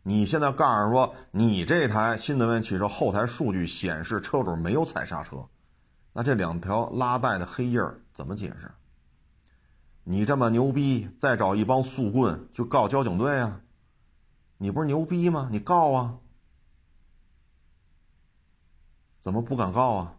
[0.01, 5.45] 你现在告诉说，你这台新能源汽车后台数据显示车主没有踩刹车，
[6.13, 8.71] 那这两条拉带的黑印儿怎么解释？
[10.03, 13.61] 你这么牛逼，再找一帮速棍就告交警队啊？
[14.57, 15.47] 你不是牛逼吗？
[15.51, 16.15] 你告啊？
[19.21, 20.15] 怎么不敢告啊？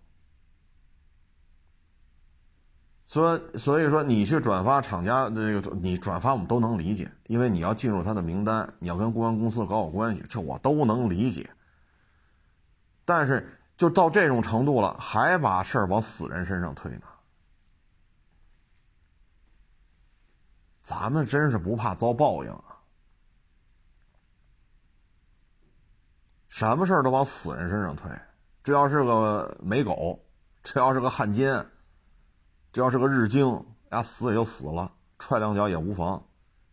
[3.07, 11.51] 所所以说，你去转发厂家这个，你转发我们都能理解，因为你要进入他的名单，你要跟公关公司搞好关系，这我都能理解。
[13.05, 17.03] 但是就到这种程度了，还把事儿往死人身上推呢？
[20.81, 22.77] 咱们真是不怕遭报应啊！
[26.49, 28.11] 什么事儿都往死人身上推，
[28.63, 30.25] 这要是个美狗，
[30.63, 31.67] 这要是个汉奸，
[32.75, 36.27] 这要是个日精，呀，死也就死了，踹两脚也无妨。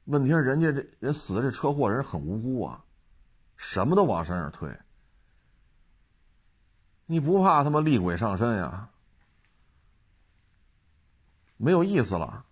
[0.05, 2.83] 问题是人家这人死的这车祸人很无辜啊，
[3.55, 4.75] 什么都往身上推。
[7.05, 8.89] 你不怕他妈厉鬼上身呀？
[11.57, 12.45] 没有意思了。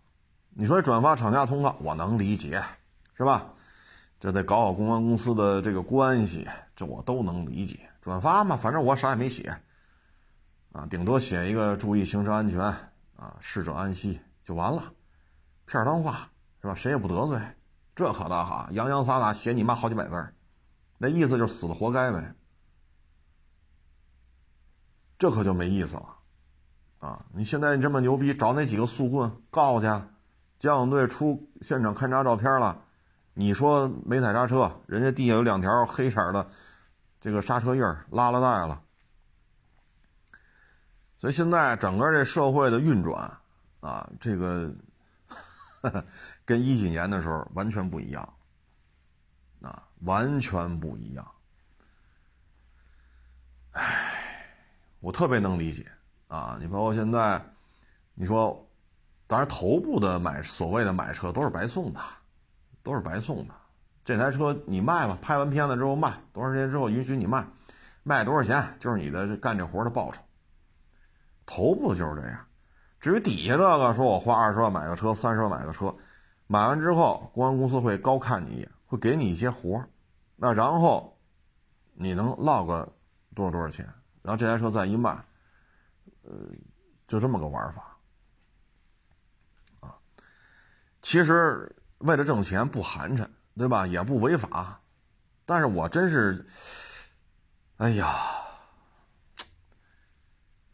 [0.49, 2.63] 你说转发厂家通告，我能理解，
[3.17, 3.51] 是吧？
[4.19, 7.89] 这得搞好公关公司的这个关系，这我都能理解。
[7.99, 9.59] 转发嘛，反正我啥也没写，
[10.71, 12.88] 啊，顶多写一个注意行车安全
[13.19, 14.81] 啊，逝者安息就完了，
[15.65, 16.29] 片儿汤话
[16.61, 16.73] 是吧？
[16.73, 17.37] 谁也不得罪，
[17.93, 20.33] 这可倒好，洋洋洒洒写你妈好几百字儿
[20.97, 22.33] 那意思就是死的活该呗。
[25.17, 26.15] 这可就没意思了，
[26.99, 27.25] 啊！
[27.33, 29.87] 你现在你这么牛逼，找那几个速棍告去，
[30.57, 32.83] 交警队出现场勘查照片了，
[33.33, 36.47] 你说没踩刹车，人家地下有两条黑色的
[37.19, 38.81] 这个刹车印儿拉了带了，
[41.19, 43.37] 所以现在整个这社会的运转
[43.81, 44.73] 啊，这个
[46.45, 48.33] 跟一几年的时候完全不一样，
[49.61, 51.31] 啊，完全不一样，
[53.73, 54.15] 唉。
[55.01, 55.85] 我特别能理解，
[56.27, 57.41] 啊，你包括现在，
[58.15, 58.67] 你说，
[59.27, 62.01] 当然头部的买所谓的买车都是白送的，
[62.83, 63.53] 都是白送的。
[64.03, 67.47] 这台车你卖吧，拍完片子之后卖，多长时间之后允许你卖，
[68.03, 70.21] 卖多少钱就是你的干这活的报酬。
[71.51, 72.45] 头部就是这样，
[72.99, 75.95] 至于底下这个，说我花二十万买个车，三十万买个车，
[76.45, 79.89] 买完之后公安公司会高看你一眼，会给你一些活儿
[80.35, 81.17] 那然后
[81.95, 82.93] 你能落个
[83.33, 83.83] 多少多少钱？
[84.21, 85.09] 然后这台车再一卖，
[86.21, 86.31] 呃，
[87.07, 87.97] 就这么个玩法，
[89.79, 89.97] 啊，
[91.01, 93.27] 其实为了挣钱不寒碜，
[93.57, 93.87] 对吧？
[93.87, 94.79] 也不违法，
[95.47, 96.45] 但是我真是，
[97.77, 98.05] 哎呀，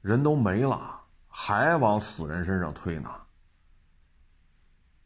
[0.05, 3.09] 人都没了，还往死人身上推呢。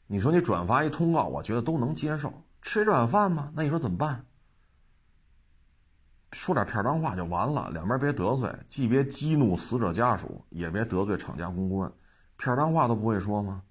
[0.08, 3.50] 你说你转发一通告，我觉得都能接受，吃这碗饭吗？
[3.56, 4.26] 那你说怎么办？
[6.34, 11.90] 说点片儿话就完了，两边别得罪，既别激怒死者家属，也别得罪厂家公关，
[12.36, 13.64] 片儿话都不会说吗？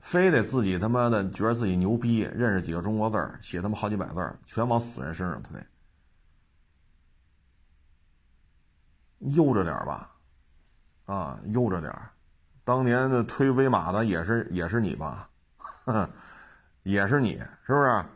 [0.00, 5.58] 非得自己他妈的觉得自己牛逼，认识几个中国字儿，写他妈好几百字儿，全往死人身上推，
[9.22, 10.10] 悠着点吧，
[11.06, 11.92] 啊，悠着点
[12.64, 15.30] 当年的推威马的也是也是你吧，
[16.84, 17.86] 也是你，是不是？
[17.86, 18.06] 啊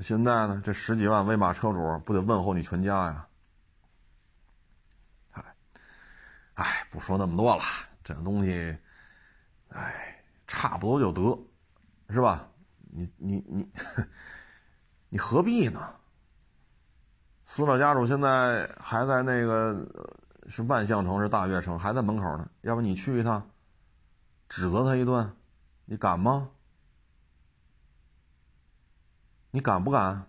[0.00, 3.26] 现在呢，这十几万威马车主不得问候你全家呀？
[5.32, 5.44] 哎，
[6.54, 7.62] 哎，不说那么多了，
[8.04, 8.78] 这东西，
[9.70, 11.36] 哎，差不多就得，
[12.10, 12.48] 是吧？
[12.90, 13.72] 你你你，
[15.10, 15.97] 你何必呢？
[17.48, 19.88] 死者家属现在还在那个
[20.50, 22.46] 是万象城是大悦城，还在门口呢。
[22.60, 23.48] 要不你去一趟，
[24.50, 25.32] 指责他一顿，
[25.86, 26.50] 你敢吗？
[29.50, 30.26] 你敢不敢？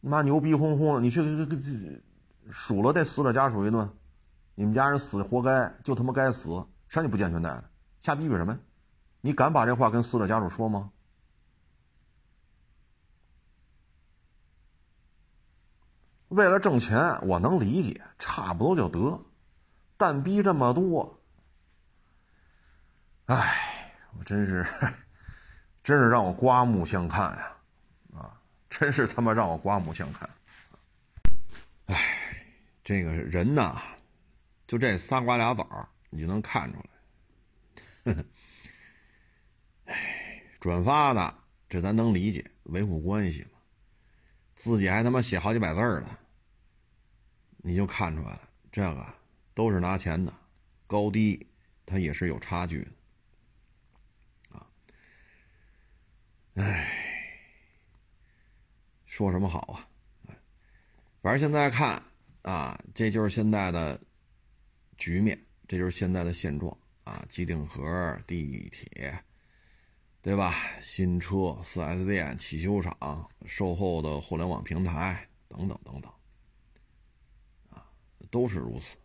[0.00, 2.02] 你妈牛逼哄哄的，你去给给给
[2.50, 3.88] 数了这死者家属一顿，
[4.54, 7.64] 你们家人死活该，就他妈该死，谁你不健全带？
[7.98, 8.58] 瞎逼逼什么？
[9.22, 10.90] 你敢把这话跟死者家属说吗？
[16.32, 19.20] 为了挣钱，我能理解，差不多就得，
[19.98, 21.20] 但逼这么多，
[23.26, 24.66] 哎，我真是，
[25.84, 27.56] 真是让我刮目相看呀！
[28.14, 30.30] 啊真是他妈让我刮目相看！
[31.86, 31.96] 哎，
[32.82, 33.82] 这个人呐，
[34.66, 38.14] 就这仨瓜俩枣你就能看出来。
[39.84, 41.34] 哎，转发的
[41.68, 43.50] 这咱能理解，维护关系嘛。
[44.54, 46.06] 自己还他妈写好几百字的，
[47.62, 49.06] 你就看出来了，这个
[49.54, 50.32] 都是拿钱的，
[50.86, 51.46] 高低
[51.86, 52.90] 它也是有差距的。
[54.58, 54.66] 啊，
[56.54, 56.98] 哎。
[59.04, 59.58] 说什么好
[60.26, 60.34] 啊？
[61.20, 62.02] 反正现在看
[62.40, 64.00] 啊，这就是现在的
[64.96, 65.38] 局面，
[65.68, 67.22] 这就是现在的现状啊。
[67.28, 69.22] 机顶盒、地铁，
[70.22, 70.54] 对吧？
[70.80, 76.10] 新车、4S 店、汽修厂、售后的互联网平台等等等等，
[78.32, 78.96] 都是如此。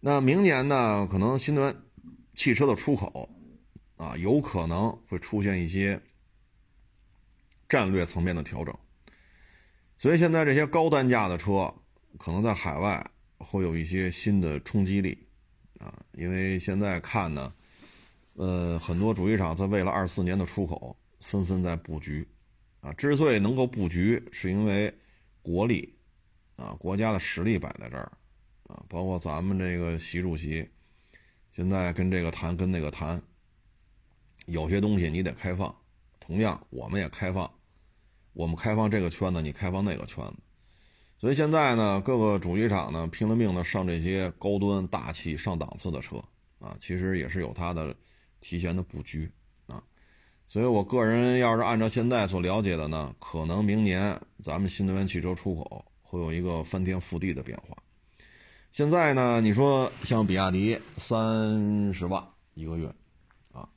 [0.00, 1.08] 那明年呢？
[1.10, 1.76] 可能新能源
[2.34, 3.28] 汽车的出口
[3.96, 6.00] 啊，有可能会出现一些
[7.68, 8.76] 战略层面的调整。
[9.96, 11.72] 所以现在这些高单价的车，
[12.18, 13.04] 可能在海外
[13.38, 15.26] 会有一些新的冲击力，
[15.78, 17.52] 啊，因为现在看呢，
[18.34, 22.26] 呃，很多主机厂在为了二四年的出口，纷纷在布局，
[22.80, 24.92] 啊，之所以能够布局，是因为
[25.42, 25.97] 国力，
[26.58, 28.10] 啊，国家的实力摆在这儿，
[28.66, 30.68] 啊，包括咱们这个习主席，
[31.52, 33.22] 现在跟这个谈，跟那个谈，
[34.46, 35.72] 有些东西你得开放，
[36.18, 37.48] 同样我们也开放，
[38.32, 40.34] 我们开放这个圈子，你开放那个圈子。
[41.20, 46.16] 所以现在呢，各个主机厂呢拼了命的上这些高端大气上档次的车
[46.58, 47.94] 啊，其实也是有它的
[48.40, 49.30] 提前的布局
[49.68, 49.80] 啊。
[50.48, 57.76] 所以我个人要是按照现在所了解的呢，可能明年咱们新能源汽车出口会有一个翻天覆地的变化。
[58.72, 62.22] 现在呢，你说像比亚迪三十万
[62.54, 62.86] 一个月
[63.52, 63.68] 啊，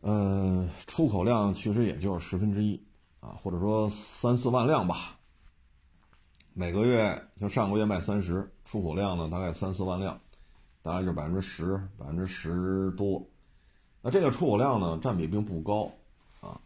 [0.00, 2.80] 呃，出口量其实也就是十分之一
[3.20, 5.16] 啊，或者说三四万辆吧。
[6.52, 10.20] 每个月像上个月卖三十，出口量呢大概三四万辆，
[10.82, 13.24] 大概就是百分之十，百分之十多。
[14.02, 15.92] 那这个出口量呢占比并不高
[16.40, 16.60] 啊。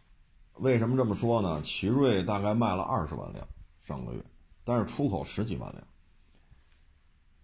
[0.55, 1.61] 为什么这么说呢？
[1.61, 3.47] 奇瑞大概卖了二十万辆
[3.85, 4.21] 上个月，
[4.63, 5.83] 但是出口十几万辆。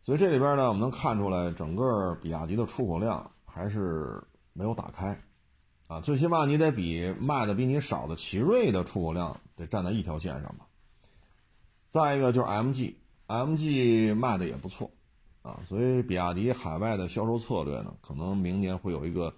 [0.02, 4.20] 所以这里边呢，我们能看出来，整个比亚迪的出口量还是
[4.54, 5.16] 没有打开
[5.88, 6.02] 啊。
[6.02, 10.66] 最起码你得比卖的比你少的奇瑞的出口量得站在一条线上吧。
[11.92, 14.89] 再一个就是 MG，MG 卖的也不错，
[15.44, 19.32] 啊，所以比亚迪海外的销售策略呢，可能明年会有一个，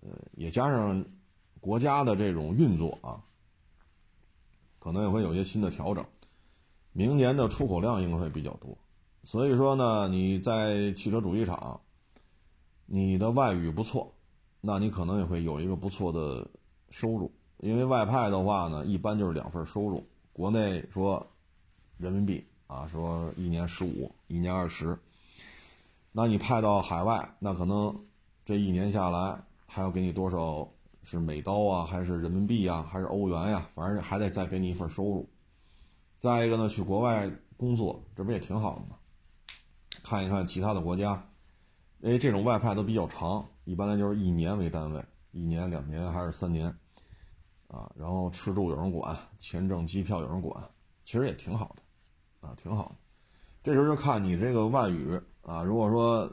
[0.00, 1.04] 呃，也加上
[1.60, 3.20] 国家的这种运作啊，
[4.78, 6.02] 可能也会有一些新的调整，
[6.94, 8.74] 明年的出口量应该会比较多。
[9.22, 11.78] 所以说呢，你在汽车主机厂，
[12.86, 14.10] 你的外语不错，
[14.62, 16.48] 那你可能也会有一个不错的
[16.88, 21.24] 收入，因为外派的话呢，一般就是两份收入，国内说。
[21.96, 24.98] 人民币啊，说一年十五，一年二十，
[26.10, 27.96] 那你派到海外，那可能
[28.44, 30.68] 这一年下来还要给你多少？
[31.04, 33.64] 是美刀啊，还是人民币啊，还是欧元呀？
[33.72, 35.28] 反正还得再给你一份收入。
[36.24, 38.96] 再一个呢，去国外工作，这不也挺好的吗？
[40.02, 41.22] 看一看其他的国家，
[42.00, 46.66] 因为这种外派都比较长，一般来就是一年为单位，一年、两年还是三年
[47.68, 47.92] 啊？
[47.94, 50.66] 然后吃住有人管，签证、机票有人管，
[51.04, 52.48] 其实也挺好的。
[52.48, 52.94] 啊，挺好的。
[53.62, 55.62] 这时候就看你这个外语啊。
[55.62, 56.26] 如果说，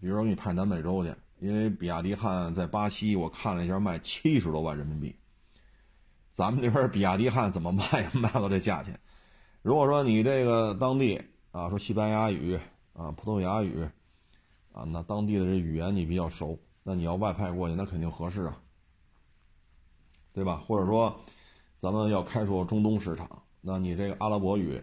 [0.00, 5.14] 比如说给你派南美洲去，因为比亚迪汉在巴西，我看了一下卖七十多万人民币。
[6.32, 7.84] 咱们这边比亚迪汉怎么卖？
[8.18, 8.98] 卖到这价钱？
[9.68, 12.58] 如果说你这个当地啊，说西班牙语
[12.94, 13.86] 啊、葡萄牙语
[14.72, 18.62] 啊，那当地的这语言你比较熟，那你要外派过去，那肯定合适啊，
[20.32, 20.56] 对吧？
[20.66, 21.14] 或者说，
[21.78, 24.82] 咱们要开拓中东市场，那你这个阿拉伯语。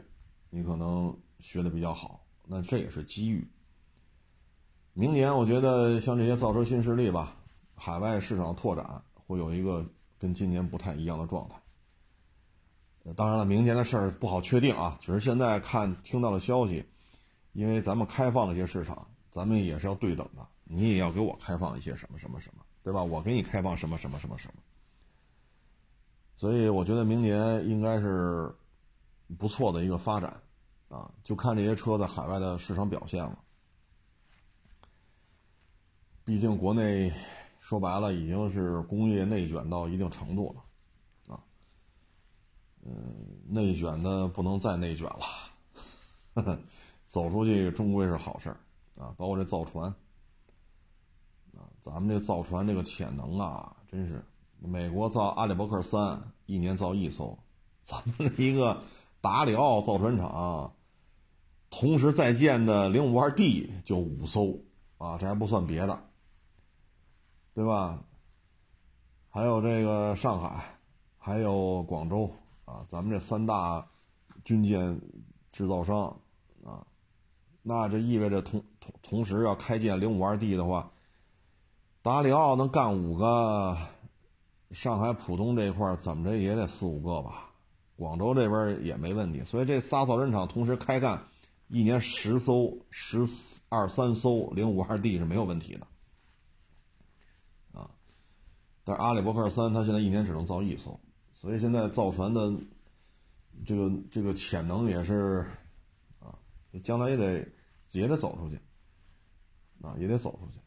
[0.52, 3.50] 你可能学的比较好，那这也是机遇。
[4.94, 7.36] 明年我觉得像这些造车新势力吧，
[7.74, 9.84] 海外市场拓展会有一个
[10.20, 11.60] 跟今年不太一样的状态。
[13.14, 16.84] 当然了，明年的事儿不好确定啊，只是现在看听到的消息，
[17.54, 23.04] 因为咱们开放了一些市场，咱们也是要对等的，你也要给我开放一些什么什么什么，对吧？
[23.04, 24.62] 我给你开放什么什么什么什么。
[26.38, 28.54] 所以我觉得明年应该是
[29.38, 30.42] 不错的一个发展。
[30.88, 33.40] 啊，就看这些车在海外的市场表现了。
[36.24, 37.12] 毕竟国内
[37.60, 40.64] 说白了已经是工业内卷到一定程度了，
[42.86, 42.94] 嗯，
[43.48, 46.60] 内卷的不能再内卷了，
[47.06, 48.58] 走出去终归是好事儿
[48.96, 49.14] 啊。
[49.18, 49.90] 包括这造船，
[51.56, 54.24] 啊，咱们这造船这个潜能啊，真是，
[54.60, 57.38] 美国造阿里伯克三一年造一艘，
[57.84, 58.80] 咱们一个
[59.20, 60.72] 达里奥造船厂。
[61.72, 64.58] 同时在建的零五二 D 就五艘
[64.98, 66.00] 啊，这还不算别的，
[67.54, 68.02] 对吧？
[69.30, 70.78] 还有这个上海，
[71.18, 72.32] 还有广州
[72.66, 73.88] 啊，咱们这三大
[74.44, 75.00] 军舰
[75.52, 76.08] 制造商
[76.64, 76.86] 啊，
[77.62, 80.92] 那这意味着同同同时要开建零五二 D 的话，
[82.02, 83.78] 达里奥能干五个，
[84.72, 87.50] 上海浦东这一块怎么着也得四五个吧，
[87.96, 91.24] 广州这边也没问题，所以这仨造船厂同时开干。
[91.68, 93.26] 一年十艘、十
[93.70, 95.88] 二三艘零五二 D 是没有问题的，
[97.80, 97.90] 啊，
[98.84, 101.00] 但是阿里伯克三它现在一年只能造一艘，
[101.46, 102.52] 所以现在造船的
[103.64, 105.46] 这个这个潜能也是
[106.18, 106.34] 啊，
[106.82, 107.48] 将来也得
[107.92, 108.60] 也得走出去，
[109.80, 110.60] 啊，也得走出去。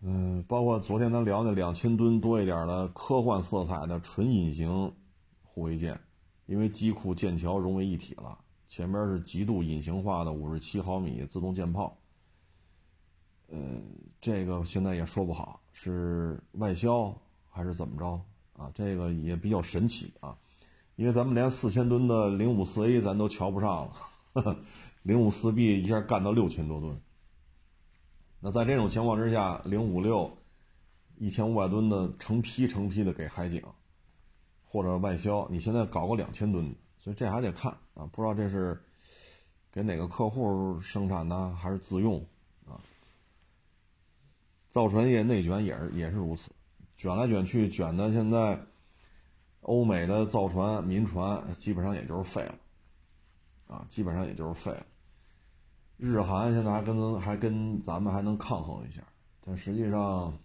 [0.00, 4.90] 嗯，包括昨天咱聊那两千吨多一点的科幻色彩的纯隐形
[5.42, 6.00] 护卫舰，
[6.46, 8.42] 因为机库舰桥融为一体了。
[8.66, 11.98] 前面是极度隐形化的五十七毫米自动舰炮，
[13.48, 13.78] 呃，
[14.22, 17.14] 这个现在也说不好是外销
[17.50, 18.18] 还是怎么着
[18.56, 18.70] 啊？
[18.74, 20.36] 这个也比较神奇啊，
[20.96, 23.90] 因为咱们连四千吨的零五四 A 咱都瞧不上
[24.34, 24.56] 了，
[25.02, 27.00] 零五四 B 一下干到六千多吨。
[28.40, 30.36] 那在这种情况之下，零五六
[31.16, 33.62] 一千五百吨的成批成批的给海警
[34.64, 38.80] 或者外销，你现在搞个两千吨，所以这还得看啊，不知道这是
[39.72, 42.18] 给哪个客户生产呢，还是自用
[42.66, 42.78] 啊？
[44.68, 46.50] 造船业内卷也是也是如此，
[46.96, 48.58] 卷来卷去卷的现在
[49.62, 52.54] 欧美的造船民船基本上也就是废了
[53.66, 54.86] 啊，基本上也就是废了。
[55.96, 59.00] 日韩现在还跟还跟咱们还能抗衡一下，
[59.40, 60.36] 但实际上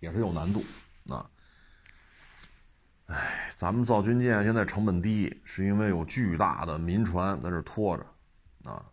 [0.00, 0.62] 也是有难度
[1.08, 1.30] 啊。
[3.06, 8.06] 哎，咱们造军舰现在成本低，是因为有巨大的民船在这拖着
[8.64, 8.84] 啊，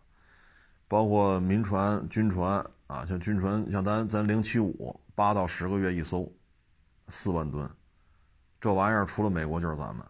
[0.86, 6.32] 包括民船、军船啊，像军船，像咱咱零七五八到十个月一艘，
[7.08, 7.68] 四万吨，
[8.60, 10.06] 这玩意儿除了美国就是咱们，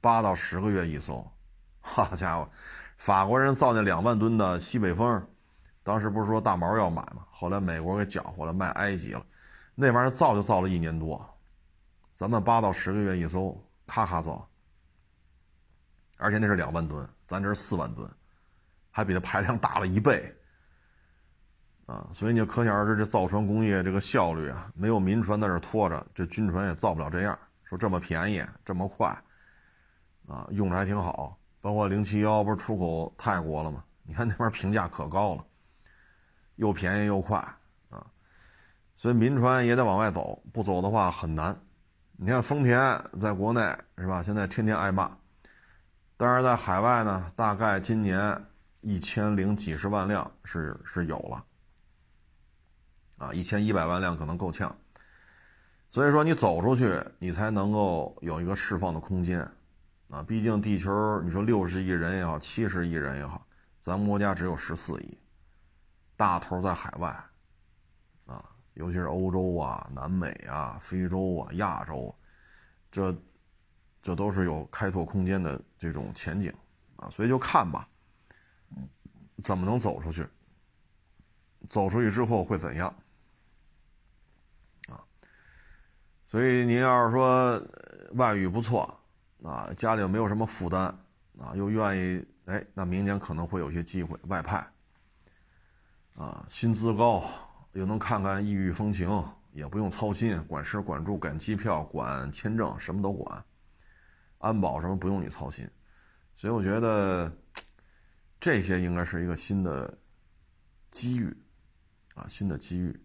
[0.00, 1.30] 八到十个月一艘，
[1.82, 2.50] 好家伙！
[2.96, 5.22] 法国人造那两万吨的西北风，
[5.82, 7.26] 当时不是说大毛要买吗？
[7.30, 9.22] 后来美国给搅和了卖埃及了，
[9.74, 11.22] 那玩意儿造就造了一年多，
[12.14, 14.48] 咱们八到十个月一艘，咔咔造，
[16.16, 18.10] 而且那是两万吨，咱这是四万吨，
[18.90, 20.34] 还比它排量大了一倍，
[21.90, 29.08] 啊，所以你就可想而知这造船工业这个效率啊，没有民船在这拖着，这军船也造不了这样，说这么便宜这么快，
[30.28, 31.36] 啊，用着还挺好。
[31.60, 33.82] 包括零七幺不是出口泰国了吗？
[34.04, 35.44] 你看那边评价可高了，
[36.54, 37.38] 又便宜又快
[37.90, 38.06] 啊，
[38.96, 41.60] 所以民船也得往外走，不走的话很难。
[42.16, 42.78] 你看丰田
[43.18, 43.60] 在国内
[43.98, 44.22] 是吧？
[44.22, 45.10] 现在天天挨骂，
[46.16, 48.40] 但是在海外呢，大概今年
[48.80, 51.44] 一千零几十万辆是是有了，
[53.20, 54.74] 啊，一千一百万辆可能够呛。
[55.90, 59.46] 所以说你走出去，你才能够有一个释放的空间。
[60.08, 63.46] 啊，毕竟地球，你说六十亿人也好，七十亿人也好，
[63.80, 65.18] 咱们国家只有十四亿，
[66.16, 67.16] 大头在海外，
[68.26, 68.44] 啊，
[68.74, 72.12] 尤其是欧洲啊、南美啊、非洲啊、亚洲，
[72.90, 73.14] 这，
[74.02, 76.52] 这都是有开拓空间的这种前景，
[76.96, 77.88] 啊，所以就看吧，
[79.44, 80.26] 怎么能走出去？
[81.68, 82.92] 走出去之后会怎样？
[84.88, 84.98] 啊，
[86.30, 87.60] 所以您要是说
[88.12, 88.96] 外语不错。
[89.42, 90.82] 啊，家里又没有什么负担，
[91.38, 94.58] 啊，又愿意，哎，那明年可能会有些机会外派。
[96.14, 97.24] 啊，薪资高，
[97.72, 99.08] 又能看看异域风情，
[99.52, 103.42] 也不用操心管吃管住、管机票、管签证，什么都管，
[104.38, 105.66] 安保什么不用你操心，
[106.36, 107.34] 所以我觉得
[108.38, 109.98] 这些应该是一个新的
[110.90, 111.34] 机遇，
[112.14, 113.00] 啊，新的机遇。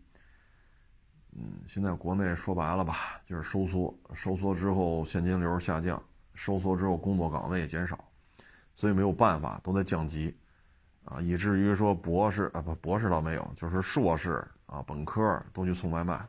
[1.36, 6.02] 嗯，现在国内说白了吧，就是收缩，收缩之后现金流下降。
[6.34, 7.98] 收缩之后，工作岗位也减少，
[8.76, 10.36] 所以没有办法，都在降级，
[11.06, 16.28] 啊，以至于说博士啊不，博士倒没有，就是硕士啊、本科都去送外卖。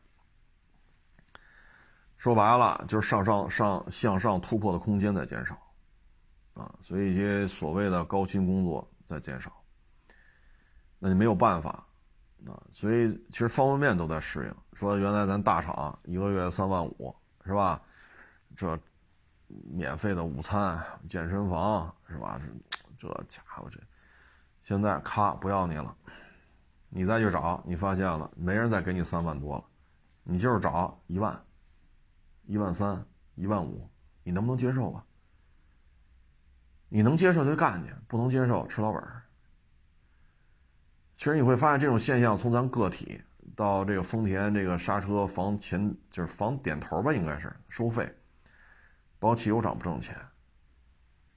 [2.17, 5.57] 说白了，就是上上上向上突破的空间在减少，
[6.55, 9.53] 啊，所以一些所谓的高薪工作在减少，
[10.99, 11.86] 那你没有办法，
[12.47, 14.55] 啊，所以其实方方面面都在适应。
[14.75, 17.15] 说原来咱大厂一个月三万五，
[17.45, 17.81] 是吧？
[18.57, 18.79] 这。
[19.71, 22.41] 免费的午餐、健身房是吧？
[22.99, 23.79] 这家伙这，
[24.61, 25.97] 现在咔不要你了，
[26.89, 29.65] 你再去找，你发现了没人再给你三万多了，
[30.25, 31.41] 你就是找一万、
[32.47, 33.07] 一万三、
[33.37, 33.89] 一万五，
[34.25, 35.05] 你能不能接受吧？
[36.89, 39.23] 你能接受就干去，不能接受吃老本儿。
[41.17, 43.21] 其实你会发现这种现象，从咱个体
[43.57, 48.07] 到这个丰田这个刹车防前就是防点头吧，应该是收费。
[49.19, 50.15] 包括汽油厂不挣钱，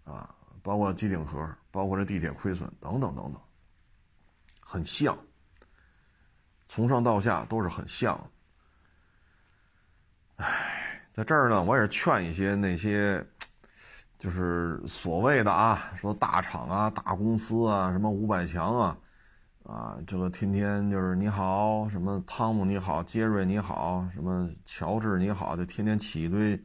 [0.03, 0.29] 啊，
[0.61, 3.41] 包括机顶盒，包括这地铁亏损等等等等，
[4.59, 5.17] 很像，
[6.67, 8.29] 从上到下都是很像。
[10.35, 13.25] 哎，在这儿呢，我也是劝一些那些，
[14.17, 18.97] 就是所谓的啊，说大厂啊、大公司啊、什么五百强啊，
[19.69, 26.59] 啊，这个天天就是你好，什么汤姆你好，杰瑞你好，什么乔治你好，就天天起一堆。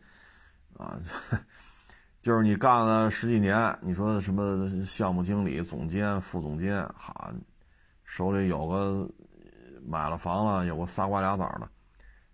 [0.78, 0.98] 啊，
[2.22, 7.30] 就是你干了十几年，你说什么项目经理、总监、副总监，哈，
[8.04, 9.06] 手里有个
[9.84, 11.68] 买了房了，有个仨瓜俩枣的，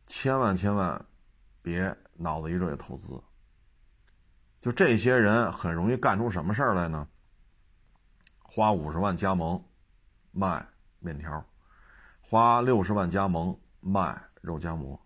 [0.07, 1.05] 千万千万
[1.63, 3.21] 别脑子一热就投资。
[4.61, 7.09] 就这些人很容易干出什么事儿来呢？
[8.39, 9.61] 花五十万加盟，
[10.33, 10.67] 卖
[10.99, 11.45] 面条，
[12.21, 14.99] 花六十万加盟卖肉夹馍，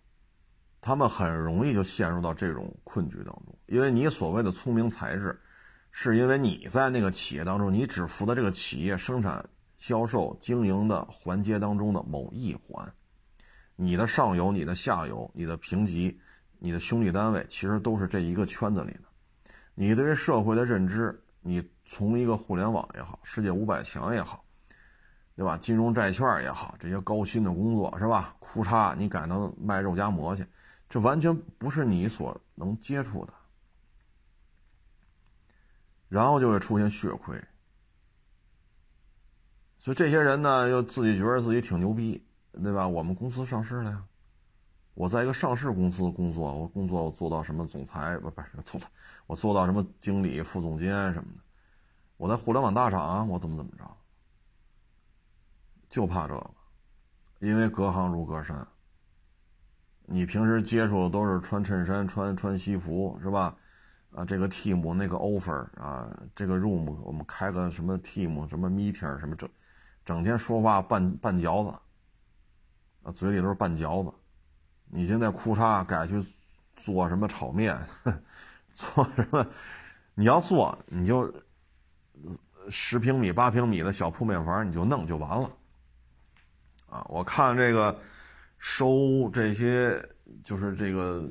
[0.81, 3.59] 他们很容易就陷入到这种困局当中。
[3.66, 5.41] 因为你所谓的聪明才智，
[5.91, 9.45] 是因为你在那个企业当中，你只负责这个企业生产、
[9.79, 12.93] 销售、经营的环节当中的某一环，
[13.77, 16.20] 你的上游、你的下游、你的评级、
[16.59, 19.05] 你的兄弟单位，其实都是这一个圈子里的。
[19.75, 24.43] 你对于社会的认知，你从一个互联网也好，世界五百强也好。
[25.37, 25.59] 对吧？
[25.59, 28.37] 金融债券也好，这些高薪的工作是吧？
[28.39, 30.47] 裤衩你改能卖肉夹馍去，
[30.89, 33.32] 这完全不是你所能接触的，
[36.09, 37.37] 然后就会出现血亏。
[39.80, 42.87] 所以这些人呢，又自己觉得自己挺牛逼，对吧？
[42.87, 44.05] 我们公司上市了呀，
[44.95, 48.89] 我在一个上市公司工作，我工作我做到什么总裁不不是总裁，
[49.26, 51.41] 我做到什么经理、副总监什么的。
[52.16, 53.85] 我在互联网大厂，我怎么怎么着。
[55.95, 56.51] 就怕这个，
[57.38, 58.66] 因为隔行如隔山。
[60.07, 63.55] 你平时接触的都是穿衬衫、穿穿西服，是吧？
[64.12, 69.49] 啊，这个 team 那个 offer 啊，这个 room 我们开个什么 team 什么 meeting 什么整，
[70.05, 71.70] 整天说话拌拌嚼子，
[73.05, 74.12] 啊，嘴里都是拌嚼子。
[74.86, 76.26] 你现在裤衩改去
[76.74, 77.80] 做什么炒面，
[78.74, 79.47] 做什么？
[80.16, 81.32] 你要做你就
[82.68, 85.49] 十平米、八平米的小铺面房，你就弄就完了。
[86.95, 87.99] 啊，我看这个
[88.57, 90.01] 收这些
[90.45, 91.28] 就是这个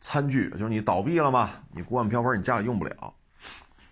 [0.00, 3.12] 餐具，就是你倒闭了嘛，你锅碗瓢盆你家里用不了。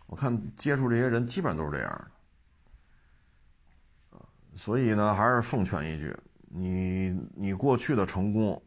[0.06, 2.08] 我看接触这些人基本上都是这样
[4.12, 4.20] 的，
[4.54, 6.16] 所以呢，还是奉劝一句，
[6.48, 8.62] 你你过去的成功，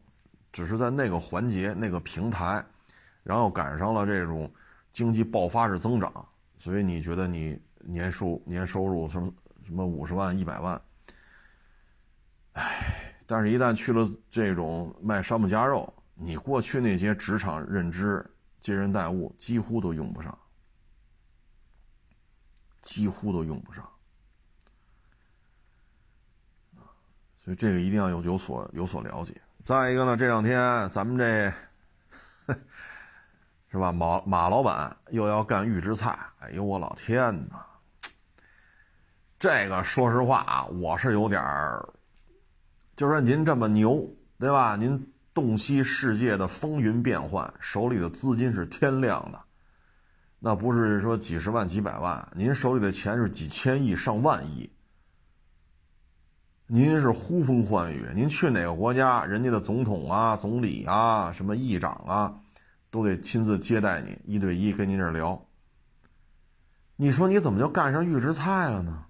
[0.52, 2.62] 只是在那个环节、那个平台，
[3.22, 4.52] 然后赶上了这种
[4.92, 6.12] 经济爆发式增长，
[6.58, 9.32] 所以你觉得你年收年收入什么
[9.64, 10.78] 什么五十万、一百万。
[12.60, 18.22] 唉，但是，一旦去了这种卖山姆夹肉，你过去那些职场认知、
[18.60, 20.38] 接人待物，几乎都用不上，
[22.82, 23.88] 几乎都用不上
[27.42, 29.40] 所以，这个一定要有有所有所了解。
[29.64, 31.50] 再一个呢，这两天咱们这
[33.72, 33.90] 是吧？
[33.90, 37.64] 马马老板又要干预制菜，哎呦我老天哪！
[39.38, 41.88] 这个说实话啊，我是有点儿。
[43.00, 44.06] 就说您这么牛，
[44.38, 44.76] 对吧？
[44.76, 49.40] 您洞悉世界的风云变幻，手里的资金是天量的，
[50.38, 54.68] 那不是说几十万、几百万，您手里的钱是几千亿、上万亿。
[56.66, 62.34] 您是呼风唤雨，您去哪个国家，人家的总统啊、总理啊、什么议长啊，
[62.90, 65.42] 都得亲自接待你，一对一跟您这聊。
[66.96, 69.06] 你说你怎么就干上预制菜了呢？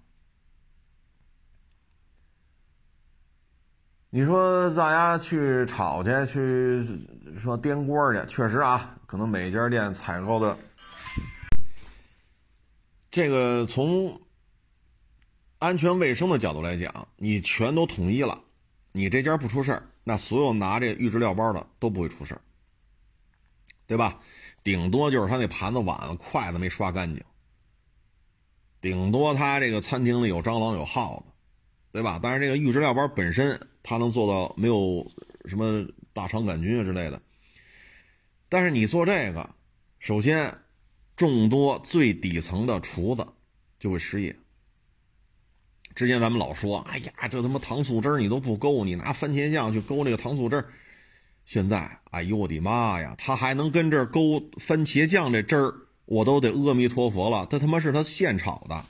[4.13, 6.85] 你说大家去炒去，去
[7.41, 10.57] 说颠锅去，确实啊，可能每家店采购的
[13.09, 14.19] 这个从
[15.59, 18.37] 安全卫生的角度来讲，你全都统一了，
[18.91, 22.41] 你这家不出事儿，那所有拿这预制料包的都不会出事儿，
[23.87, 24.19] 对吧？
[24.61, 27.23] 顶多就是他那盘子、碗、筷子没刷干净，
[28.81, 31.31] 顶多他这个餐厅里有蟑螂、有耗子，
[31.93, 32.19] 对吧？
[32.21, 33.57] 但是这个预制料包本身。
[33.83, 35.09] 它能做到没有
[35.45, 37.21] 什么大肠杆菌啊之类的，
[38.49, 39.49] 但是你做这个，
[39.99, 40.55] 首先
[41.15, 43.25] 众多最底层的厨子
[43.79, 44.35] 就会失业。
[45.93, 50.65] 之前咱们老说，哎呀，这他妈糖醋汁你都不勾，你拿番茄酱去勾那个糖醋汁
[51.43, 55.73] 现在，哎呦我的妈呀，他还能跟这勾番茄酱这汁儿，
[56.05, 57.45] 我都得阿弥陀佛了。
[57.47, 58.85] 他他妈是他现炒的。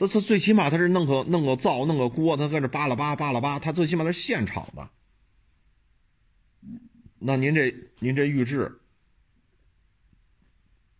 [0.00, 4.88] 他他最起码他是弄个弄个灶弄个锅，他搁这扒拉扒扒拉扒，他最起码他是现炒的。
[7.18, 8.80] 那您这您这预制，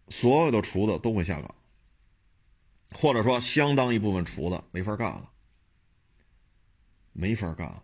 [0.08, 1.54] 所有的厨子都会下岗，
[2.92, 5.30] 或者说相当一部分厨子没法干了，
[7.14, 7.82] 没法干了。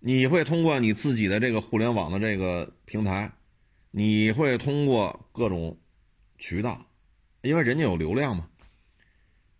[0.00, 3.32] 你会通过你自己的这个互联网的这个平台，
[3.90, 5.78] 你会通过各种
[6.36, 6.84] 渠道，
[7.40, 8.50] 因为人家有流量嘛。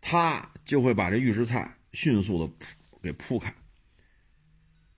[0.03, 2.53] 他就会把这预制菜迅速的
[3.01, 3.55] 给铺开。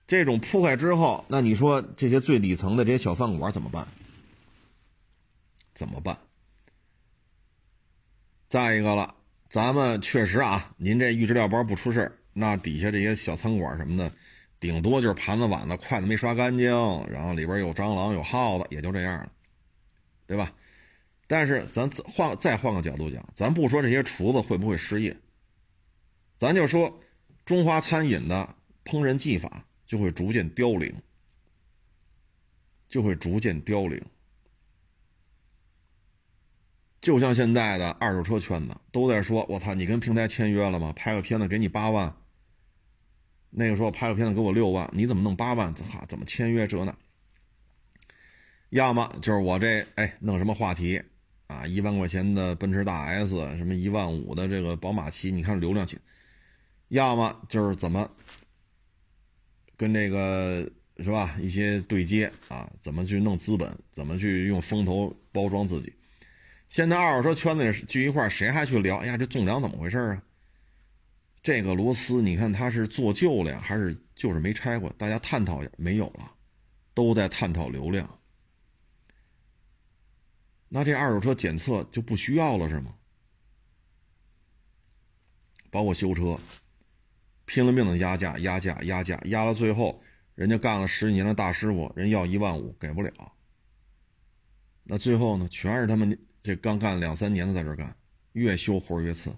[0.05, 3.87] 这种铺开之后，那你说这些最底层的这些小饭馆怎么办？
[5.73, 6.17] 怎么办？
[8.47, 9.15] 再一个了，
[9.49, 14.11] 咱们确实啊，您这预制料包不出事那底下这些小餐馆什么的，
[14.59, 16.69] 顶多就是盘子碗的筷子没刷干净，
[17.09, 19.31] 然后里边有蟑螂有耗子，也就这样了，
[20.27, 20.53] 对吧？
[21.27, 25.15] 但是咱换再换个角度讲，咱不说这些厨子会不会失业，
[26.37, 26.99] 咱就说
[27.45, 30.93] 中华餐饮的烹饪技法就会逐渐凋零，
[32.87, 34.01] 就会逐渐凋零。
[37.01, 40.91] 就像现在的二手车圈子都在说：“我操，你跟平台签约了吗？
[40.95, 42.15] 拍个片子给你八万。”
[43.51, 45.71] 那个时候拍个片子给我六万，你怎么弄八万？
[45.75, 46.95] 哈，怎么签约这那？
[48.69, 51.01] 要么就是我这哎弄什么话题
[51.47, 55.97] 啊，一万块钱的奔驰大 S，什么一万五的这个宝马七，你看流量起。
[56.89, 58.09] 要么就是怎么
[59.75, 60.69] 跟这个
[60.99, 65.93] 是吧一些对接啊，怎么去弄资本，怎么去用风投包装自己。
[66.69, 68.97] 现在二手车圈子里聚一块，谁还去聊？
[68.97, 70.21] 哎呀，这纵梁怎么回事啊？
[71.43, 74.91] 这个螺丝，你看它是做旧了呀，还是就是没拆过？
[74.97, 76.31] 大家探讨一下，没有了，
[76.93, 78.19] 都在探讨流量。
[80.75, 82.93] 那这二手车检测就不需要了是吗？
[85.71, 86.37] 包括修车，
[87.45, 90.03] 拼了命的压价、压价、压价，压到最后，
[90.35, 93.09] 人家干了十几年的大师傅，人要一万五给不了。
[94.83, 97.95] 那最后呢，全是他们这刚干两三年的在这干，
[98.33, 99.33] 越修活越次。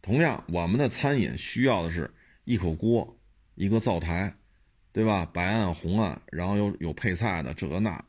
[0.00, 2.10] 同样，我们的餐饮需要的是
[2.44, 3.18] 一口锅，
[3.54, 4.34] 一个灶台，
[4.92, 5.26] 对吧？
[5.26, 8.02] 白案、红案，然后有有配菜的，这个那，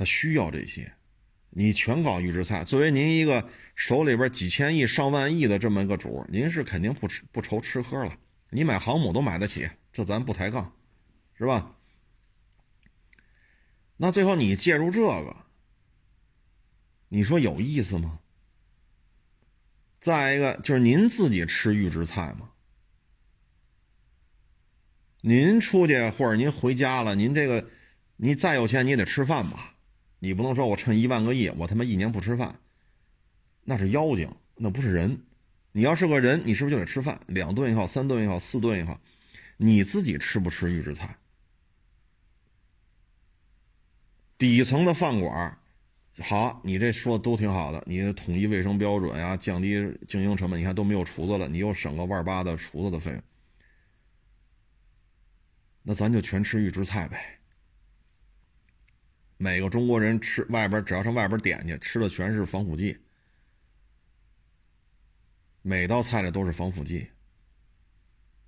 [0.00, 0.94] 他需要这些。
[1.50, 8.16] 你全搞预制菜，作为您一个手里边几千亿、上万亿的这么一个主，您是肯定不吃不愁吃喝了。
[8.48, 10.74] 你买航母都买得起，这咱不抬杠，
[11.34, 11.76] 是吧？
[13.98, 15.36] 那最后你介入这个，
[17.08, 18.20] 你说有意思吗？
[20.00, 22.52] 再一个就是您自己吃预制菜吗？
[25.20, 27.68] 您出去或者您回家了，您这个
[28.16, 29.74] 你再有钱你也得吃饭吧？
[30.20, 32.60] 你不能说我趁一万个亿我他妈一年不吃饭，
[33.64, 35.20] 那是妖精，那不是人。
[35.72, 37.20] 你要是个人，你是不是就得吃饭？
[37.26, 39.00] 两顿也好，三顿也好，四顿也好，
[39.56, 41.16] 你自己吃不吃预制菜？
[44.36, 45.58] 底层的饭馆
[46.18, 53.22] 好，你这说的都挺好的，你统一卫生标准呀，降低经营成本，你看都没有厨子了，你又省个万八的厨子的费用，
[55.82, 57.39] 那咱就全吃预制菜呗。
[59.42, 62.98] 每个中国人吃外边，只要上外边点去，吃的全是防腐剂，
[65.62, 67.08] 每道菜里都是防腐剂。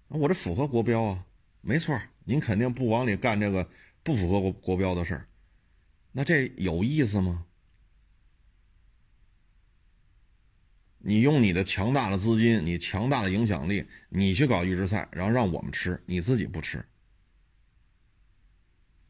[0.08, 1.24] 我这符合国标啊，
[1.62, 3.66] 没错，您肯定不往里干这个
[4.02, 5.28] 不符合国国标的事儿，
[6.12, 7.46] 那这有意思吗？
[10.98, 16.84] 你用你的强大的资金，你强大的影响力，你去搞预制菜，然后让我们吃，你自己不吃，